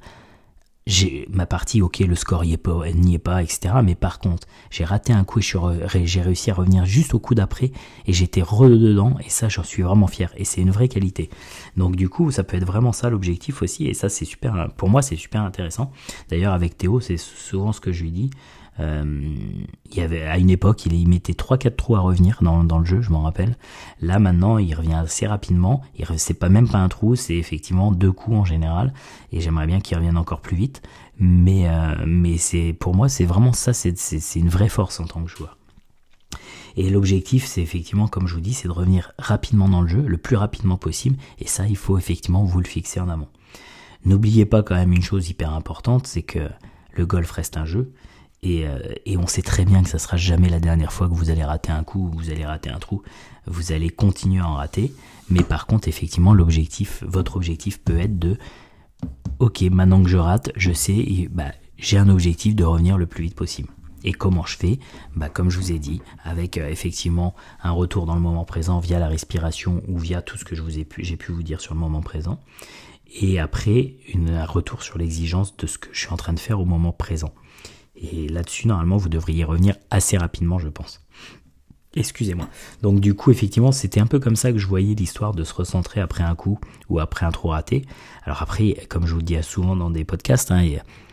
j'ai 0.87 1.27
ma 1.31 1.47
partie, 1.47 1.81
ok, 1.81 1.99
le 1.99 2.13
score 2.13 2.43
n'y 2.43 2.53
est 2.53 2.57
pas, 2.57 2.83
est 2.85 3.17
pas, 3.17 3.41
etc. 3.41 3.75
Mais 3.83 3.95
par 3.95 4.19
contre, 4.19 4.47
j'ai 4.69 4.83
raté 4.83 5.13
un 5.13 5.23
coup 5.23 5.39
et 5.39 6.05
j'ai 6.05 6.21
réussi 6.21 6.51
à 6.51 6.53
revenir 6.53 6.85
juste 6.85 7.15
au 7.15 7.19
coup 7.19 7.33
d'après 7.33 7.71
et 8.05 8.13
j'étais 8.13 8.43
re 8.43 8.69
dedans 8.69 9.15
et 9.25 9.29
ça, 9.29 9.49
j'en 9.49 9.63
suis 9.63 9.81
vraiment 9.81 10.05
fier 10.05 10.31
et 10.37 10.45
c'est 10.45 10.61
une 10.61 10.69
vraie 10.69 10.87
qualité. 10.87 11.31
Donc 11.75 11.95
du 11.95 12.07
coup, 12.07 12.29
ça 12.29 12.43
peut 12.43 12.57
être 12.57 12.67
vraiment 12.67 12.91
ça 12.91 13.09
l'objectif 13.09 13.63
aussi 13.63 13.87
et 13.87 13.95
ça, 13.95 14.09
c'est 14.09 14.25
super. 14.25 14.69
Pour 14.77 14.89
moi, 14.89 15.01
c'est 15.01 15.15
super 15.15 15.41
intéressant. 15.41 15.91
D'ailleurs, 16.29 16.53
avec 16.53 16.77
Théo, 16.77 16.99
c'est 16.99 17.17
souvent 17.17 17.71
ce 17.71 17.81
que 17.81 17.91
je 17.91 18.03
lui 18.03 18.11
dis. 18.11 18.29
Euh, 18.79 19.35
il 19.85 19.97
y 19.97 20.01
avait 20.01 20.23
à 20.23 20.37
une 20.37 20.49
époque, 20.49 20.85
il, 20.85 21.07
mettait 21.07 21.33
3-4 21.33 21.75
trous 21.75 21.95
à 21.95 21.99
revenir 21.99 22.39
dans, 22.41 22.79
le 22.79 22.85
jeu, 22.85 23.01
je 23.01 23.09
m'en 23.09 23.21
rappelle. 23.21 23.55
Là 24.01 24.19
maintenant, 24.19 24.57
il 24.57 24.73
revient 24.75 24.93
assez 24.93 25.27
rapidement. 25.27 25.81
C'est 26.17 26.33
pas 26.33 26.49
même 26.49 26.67
pas 26.67 26.79
un 26.79 26.89
trou, 26.89 27.15
c'est 27.15 27.35
effectivement 27.35 27.91
deux 27.91 28.11
coups 28.11 28.37
en 28.37 28.45
général. 28.45 28.93
Et 29.31 29.39
j'aimerais 29.39 29.67
bien 29.67 29.79
qu'il 29.79 29.97
revienne 29.97 30.17
encore 30.17 30.41
plus 30.41 30.57
vite. 30.57 30.81
Mais 31.17 31.69
euh, 31.69 31.95
mais 32.05 32.37
c'est 32.37 32.73
pour 32.73 32.95
moi, 32.95 33.07
c'est 33.07 33.25
vraiment 33.25 33.53
ça, 33.53 33.71
c'est 33.73 34.35
une 34.35 34.49
vraie 34.49 34.69
force 34.69 34.99
en 34.99 35.05
tant 35.05 35.23
que 35.23 35.29
joueur. 35.29 35.57
Et 36.77 36.89
l'objectif, 36.89 37.45
c'est 37.45 37.61
effectivement, 37.61 38.09
comme 38.09 38.27
je 38.27 38.35
vous 38.35 38.41
dis, 38.41 38.53
c'est 38.53 38.67
de 38.67 38.73
revenir 38.73 39.13
rapidement 39.17 39.69
dans 39.69 39.81
le 39.81 39.87
jeu, 39.87 40.01
le 40.01 40.17
plus 40.17 40.35
rapidement 40.35 40.75
possible. 40.75 41.15
Et 41.39 41.47
ça, 41.47 41.67
il 41.67 41.77
faut 41.77 41.97
effectivement 41.97 42.43
vous 42.43 42.59
le 42.59 42.67
fixer 42.67 42.99
en 42.99 43.07
amont. 43.07 43.29
N'oubliez 44.03 44.45
pas 44.45 44.61
quand 44.61 44.75
même 44.75 44.91
une 44.91 45.01
chose 45.01 45.29
hyper 45.29 45.53
importante, 45.53 46.05
c'est 46.05 46.21
que 46.21 46.49
le 46.91 47.05
golf 47.05 47.31
reste 47.31 47.55
un 47.55 47.65
jeu 47.65 47.93
euh, 48.45 48.79
et, 49.05 49.17
on 49.17 49.27
sait 49.27 49.41
très 49.41 49.65
bien 49.65 49.83
que 49.83 49.89
ça 49.89 49.99
sera 49.99 50.17
jamais 50.17 50.49
la 50.49 50.59
dernière 50.59 50.93
fois 50.93 51.07
que 51.07 51.13
vous 51.13 51.29
allez 51.29 51.43
rater 51.43 51.71
un 51.71 51.83
coup 51.83 52.07
ou 52.07 52.17
vous 52.17 52.29
allez 52.29 52.45
rater 52.45 52.69
un 52.69 52.79
trou. 52.79 53.01
Vous 53.47 53.71
allez 53.71 53.89
continuer 53.89 54.41
à 54.41 54.47
en 54.47 54.55
rater. 54.55 54.93
Mais 55.29 55.43
par 55.43 55.65
contre, 55.67 55.87
effectivement, 55.87 56.33
l'objectif, 56.33 57.03
votre 57.07 57.35
objectif 57.35 57.79
peut 57.79 57.99
être 57.99 58.19
de, 58.19 58.37
ok, 59.39 59.61
maintenant 59.71 60.01
que 60.03 60.09
je 60.09 60.17
rate, 60.17 60.51
je 60.55 60.71
sais, 60.71 61.27
bah, 61.31 61.51
j'ai 61.77 61.97
un 61.97 62.09
objectif 62.09 62.55
de 62.55 62.63
revenir 62.63 62.97
le 62.97 63.07
plus 63.07 63.23
vite 63.23 63.35
possible. 63.35 63.69
Et 64.03 64.13
comment 64.13 64.45
je 64.45 64.55
fais? 64.55 64.79
Bah, 65.15 65.29
Comme 65.29 65.49
je 65.49 65.57
vous 65.57 65.71
ai 65.71 65.79
dit, 65.79 66.01
avec 66.23 66.57
euh, 66.57 66.69
effectivement 66.69 67.33
un 67.63 67.71
retour 67.71 68.05
dans 68.05 68.13
le 68.13 68.21
moment 68.21 68.45
présent 68.45 68.79
via 68.79 68.99
la 68.99 69.07
respiration 69.07 69.81
ou 69.87 69.97
via 69.97 70.21
tout 70.21 70.37
ce 70.37 70.45
que 70.45 70.55
j'ai 70.55 70.85
pu 71.17 71.31
vous 71.31 71.43
dire 71.43 71.59
sur 71.59 71.73
le 71.73 71.79
moment 71.79 72.01
présent. 72.01 72.39
Et 73.19 73.39
après, 73.39 73.95
un 74.13 74.45
retour 74.45 74.83
sur 74.83 74.97
l'exigence 74.97 75.55
de 75.57 75.67
ce 75.67 75.77
que 75.77 75.89
je 75.91 75.99
suis 75.99 76.13
en 76.13 76.17
train 76.17 76.33
de 76.33 76.39
faire 76.39 76.59
au 76.59 76.65
moment 76.65 76.91
présent. 76.91 77.33
Et 77.95 78.27
là-dessus, 78.27 78.67
normalement, 78.67 78.97
vous 78.97 79.09
devriez 79.09 79.43
revenir 79.43 79.75
assez 79.89 80.17
rapidement, 80.17 80.59
je 80.59 80.69
pense. 80.69 81.01
Excusez-moi. 81.95 82.49
Donc 82.81 82.99
du 82.99 83.13
coup, 83.13 83.31
effectivement, 83.31 83.71
c'était 83.71 84.01
un 84.01 84.07
peu 84.07 84.19
comme 84.19 84.35
ça 84.35 84.51
que 84.51 84.57
je 84.57 84.67
voyais 84.67 84.95
l'histoire 84.95 85.33
de 85.33 85.43
se 85.45 85.53
recentrer 85.53 86.01
après 86.01 86.23
un 86.23 86.35
coup 86.35 86.59
ou 86.89 86.99
après 86.99 87.25
un 87.25 87.31
trou 87.31 87.49
raté. 87.49 87.85
Alors 88.23 88.41
après, 88.41 88.75
comme 88.89 89.07
je 89.07 89.13
vous 89.13 89.19
le 89.19 89.23
dis 89.23 89.41
souvent 89.41 89.77
dans 89.77 89.89
des 89.89 90.03
podcasts, 90.03 90.51
hein, 90.51 90.67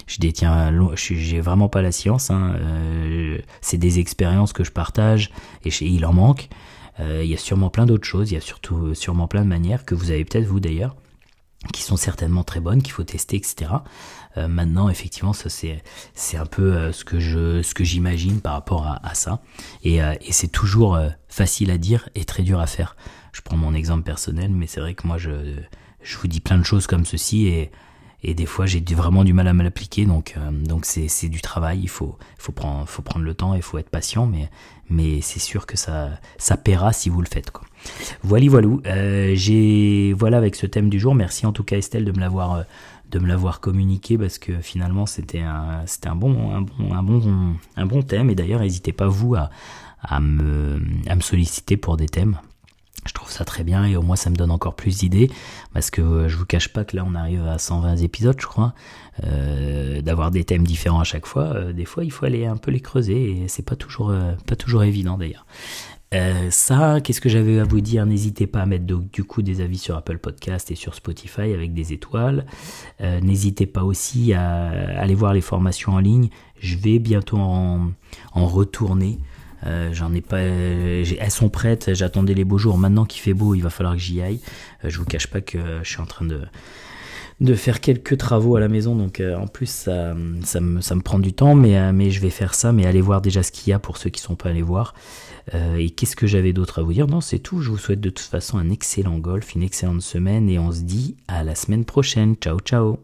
je 0.08 0.18
détiens, 0.18 0.72
j'ai 0.96 1.40
vraiment 1.40 1.68
pas 1.68 1.82
la 1.82 1.92
science. 1.92 2.30
Hein, 2.30 2.56
euh, 2.56 3.38
c'est 3.60 3.78
des 3.78 4.00
expériences 4.00 4.52
que 4.52 4.64
je 4.64 4.72
partage 4.72 5.30
et 5.64 5.70
il 5.80 6.04
en 6.04 6.12
manque. 6.12 6.48
Euh, 6.98 7.22
il 7.22 7.30
y 7.30 7.34
a 7.34 7.38
sûrement 7.38 7.70
plein 7.70 7.86
d'autres 7.86 8.06
choses. 8.06 8.32
Il 8.32 8.34
y 8.34 8.38
a 8.38 8.40
surtout 8.40 8.92
sûrement 8.94 9.28
plein 9.28 9.42
de 9.42 9.48
manières 9.48 9.84
que 9.84 9.94
vous 9.94 10.10
avez 10.10 10.24
peut-être 10.24 10.46
vous 10.46 10.58
d'ailleurs 10.60 10.96
qui 11.72 11.82
sont 11.82 11.96
certainement 11.96 12.44
très 12.44 12.60
bonnes, 12.60 12.82
qu'il 12.82 12.92
faut 12.92 13.04
tester, 13.04 13.36
etc. 13.36 13.70
Euh, 14.36 14.48
maintenant, 14.48 14.88
effectivement, 14.88 15.32
ça 15.32 15.48
c'est 15.48 15.82
c'est 16.14 16.36
un 16.36 16.46
peu 16.46 16.74
euh, 16.74 16.92
ce 16.92 17.04
que 17.04 17.20
je 17.20 17.62
ce 17.62 17.74
que 17.74 17.84
j'imagine 17.84 18.40
par 18.40 18.54
rapport 18.54 18.86
à, 18.86 19.14
ça, 19.14 19.42
et, 19.84 20.02
euh, 20.02 20.14
et 20.22 20.32
c'est 20.32 20.48
toujours 20.48 20.98
facile 21.28 21.70
à 21.70 21.78
dire 21.78 22.08
et 22.14 22.24
très 22.24 22.42
dur 22.42 22.60
à 22.60 22.66
faire. 22.66 22.96
Je 23.32 23.40
prends 23.42 23.56
mon 23.56 23.74
exemple 23.74 24.02
personnel, 24.02 24.50
mais 24.50 24.66
c'est 24.66 24.80
vrai 24.80 24.94
que 24.94 25.06
moi 25.06 25.18
je 25.18 25.56
je 26.02 26.18
vous 26.18 26.26
dis 26.26 26.40
plein 26.40 26.58
de 26.58 26.64
choses 26.64 26.86
comme 26.86 27.04
ceci 27.04 27.46
et 27.46 27.70
et 28.22 28.34
des 28.34 28.46
fois 28.46 28.66
j'ai 28.66 28.82
vraiment 28.94 29.24
du 29.24 29.32
mal 29.32 29.48
à 29.48 29.52
me 29.52 29.62
l'appliquer 29.62 30.04
donc 30.06 30.36
donc 30.50 30.84
c'est 30.84 31.08
c'est 31.08 31.28
du 31.28 31.40
travail. 31.40 31.80
Il 31.82 31.88
faut 31.88 32.16
faut 32.38 32.52
prendre 32.52 32.86
faut 32.88 33.02
prendre 33.02 33.24
le 33.24 33.34
temps 33.34 33.54
il 33.54 33.62
faut 33.62 33.78
être 33.78 33.90
patient 33.90 34.26
mais 34.26 34.50
mais 34.90 35.20
c'est 35.20 35.40
sûr 35.40 35.66
que 35.66 35.76
ça 35.76 36.10
ça 36.38 36.56
paiera 36.56 36.92
si 36.92 37.08
vous 37.08 37.20
le 37.20 37.26
faites 37.26 37.50
quoi. 37.50 37.64
Voilà 38.22 38.48
voilà 38.48 39.34
j'ai 39.34 40.12
voilà 40.12 40.36
avec 40.38 40.54
ce 40.56 40.66
thème 40.66 40.88
du 40.88 41.00
jour. 41.00 41.14
Merci 41.14 41.46
en 41.46 41.52
tout 41.52 41.64
cas 41.64 41.76
Estelle 41.76 42.04
de 42.04 42.12
me 42.12 42.20
l'avoir 42.20 42.64
de 43.10 43.18
me 43.18 43.26
l'avoir 43.26 43.60
communiqué 43.60 44.16
parce 44.16 44.38
que 44.38 44.60
finalement 44.60 45.06
c'était 45.06 45.40
un 45.40 45.82
c'était 45.86 46.08
un 46.08 46.16
bon 46.16 46.54
un 46.54 46.62
bon 46.62 46.92
un 46.94 47.02
bon 47.02 47.56
un 47.76 47.86
bon 47.86 48.02
thème. 48.02 48.30
Et 48.30 48.34
d'ailleurs 48.34 48.60
n'hésitez 48.60 48.92
pas 48.92 49.08
vous 49.08 49.34
à, 49.34 49.50
à 50.00 50.20
me 50.20 50.80
à 51.08 51.16
me 51.16 51.20
solliciter 51.20 51.76
pour 51.76 51.96
des 51.96 52.06
thèmes 52.06 52.38
je 53.06 53.12
trouve 53.12 53.30
ça 53.30 53.44
très 53.44 53.64
bien 53.64 53.84
et 53.84 53.96
au 53.96 54.02
moins 54.02 54.16
ça 54.16 54.30
me 54.30 54.36
donne 54.36 54.50
encore 54.50 54.74
plus 54.74 54.98
d'idées 54.98 55.30
parce 55.72 55.90
que 55.90 56.00
euh, 56.00 56.28
je 56.28 56.36
vous 56.36 56.46
cache 56.46 56.68
pas 56.68 56.84
que 56.84 56.96
là 56.96 57.04
on 57.06 57.14
arrive 57.14 57.46
à 57.46 57.58
120 57.58 57.96
épisodes 57.96 58.36
je 58.38 58.46
crois 58.46 58.74
euh, 59.24 60.00
d'avoir 60.02 60.30
des 60.30 60.44
thèmes 60.44 60.66
différents 60.66 61.00
à 61.00 61.04
chaque 61.04 61.26
fois 61.26 61.54
euh, 61.54 61.72
des 61.72 61.84
fois 61.84 62.04
il 62.04 62.12
faut 62.12 62.26
aller 62.26 62.46
un 62.46 62.56
peu 62.56 62.70
les 62.70 62.80
creuser 62.80 63.30
et 63.30 63.48
c'est 63.48 63.64
pas 63.64 63.76
toujours 63.76 64.14
pas 64.46 64.56
toujours 64.56 64.84
évident 64.84 65.18
d'ailleurs 65.18 65.46
euh, 66.12 66.50
ça, 66.50 67.00
qu'est-ce 67.00 67.20
que 67.20 67.28
j'avais 67.28 67.58
à 67.58 67.64
vous 67.64 67.80
dire? 67.80 68.04
N'hésitez 68.04 68.46
pas 68.46 68.60
à 68.60 68.66
mettre 68.66 68.84
du 68.84 69.24
coup 69.24 69.42
des 69.42 69.60
avis 69.60 69.78
sur 69.78 69.96
Apple 69.96 70.18
Podcast 70.18 70.70
et 70.70 70.74
sur 70.74 70.94
Spotify 70.94 71.52
avec 71.52 71.72
des 71.72 71.92
étoiles. 71.92 72.44
Euh, 73.00 73.20
n'hésitez 73.20 73.66
pas 73.66 73.82
aussi 73.82 74.34
à, 74.34 74.68
aller 74.98 75.14
voir 75.14 75.32
les 75.32 75.40
formations 75.40 75.92
en 75.92 75.98
ligne. 75.98 76.28
Je 76.58 76.76
vais 76.76 76.98
bientôt 76.98 77.38
en, 77.38 77.92
retourner. 78.34 79.18
Euh, 79.66 79.90
j'en 79.92 80.12
ai 80.14 80.20
pas, 80.20 80.40
elles 80.40 81.30
sont 81.30 81.48
prêtes. 81.48 81.94
J'attendais 81.94 82.34
les 82.34 82.44
beaux 82.44 82.58
jours. 82.58 82.78
Maintenant 82.78 83.04
qu'il 83.04 83.20
fait 83.20 83.34
beau, 83.34 83.54
il 83.54 83.62
va 83.62 83.70
falloir 83.70 83.94
que 83.94 84.00
j'y 84.00 84.20
aille. 84.20 84.40
je 84.84 84.98
vous 84.98 85.04
cache 85.04 85.26
pas 85.26 85.40
que 85.40 85.58
je 85.82 85.88
suis 85.88 86.00
en 86.00 86.06
train 86.06 86.24
de 86.24 86.40
de 87.40 87.54
faire 87.54 87.80
quelques 87.80 88.18
travaux 88.18 88.54
à 88.54 88.60
la 88.60 88.68
maison. 88.68 88.94
Donc 88.94 89.20
en 89.20 89.48
plus, 89.48 89.68
ça, 89.68 90.14
ça, 90.44 90.60
me, 90.60 91.00
prend 91.00 91.18
du 91.18 91.32
temps, 91.32 91.56
mais, 91.56 92.10
je 92.10 92.20
vais 92.20 92.30
faire 92.30 92.54
ça. 92.54 92.72
Mais 92.72 92.86
allez 92.86 93.00
voir 93.00 93.20
déjà 93.20 93.42
ce 93.42 93.50
qu'il 93.50 93.70
y 93.70 93.72
a 93.72 93.80
pour 93.80 93.96
ceux 93.96 94.10
qui 94.10 94.20
sont 94.20 94.36
pas 94.36 94.50
allés 94.50 94.62
voir. 94.62 94.94
Euh, 95.54 95.76
et 95.76 95.90
qu'est-ce 95.90 96.16
que 96.16 96.26
j'avais 96.26 96.52
d'autre 96.52 96.78
à 96.78 96.82
vous 96.82 96.92
dire? 96.92 97.06
Non, 97.06 97.20
c'est 97.20 97.38
tout. 97.38 97.60
Je 97.60 97.70
vous 97.70 97.78
souhaite 97.78 98.00
de 98.00 98.10
toute 98.10 98.26
façon 98.26 98.58
un 98.58 98.70
excellent 98.70 99.18
golf, 99.18 99.54
une 99.54 99.62
excellente 99.62 100.02
semaine 100.02 100.48
et 100.48 100.58
on 100.58 100.70
se 100.72 100.82
dit 100.82 101.16
à 101.28 101.44
la 101.44 101.54
semaine 101.54 101.84
prochaine. 101.84 102.36
Ciao, 102.36 102.58
ciao 102.60 102.98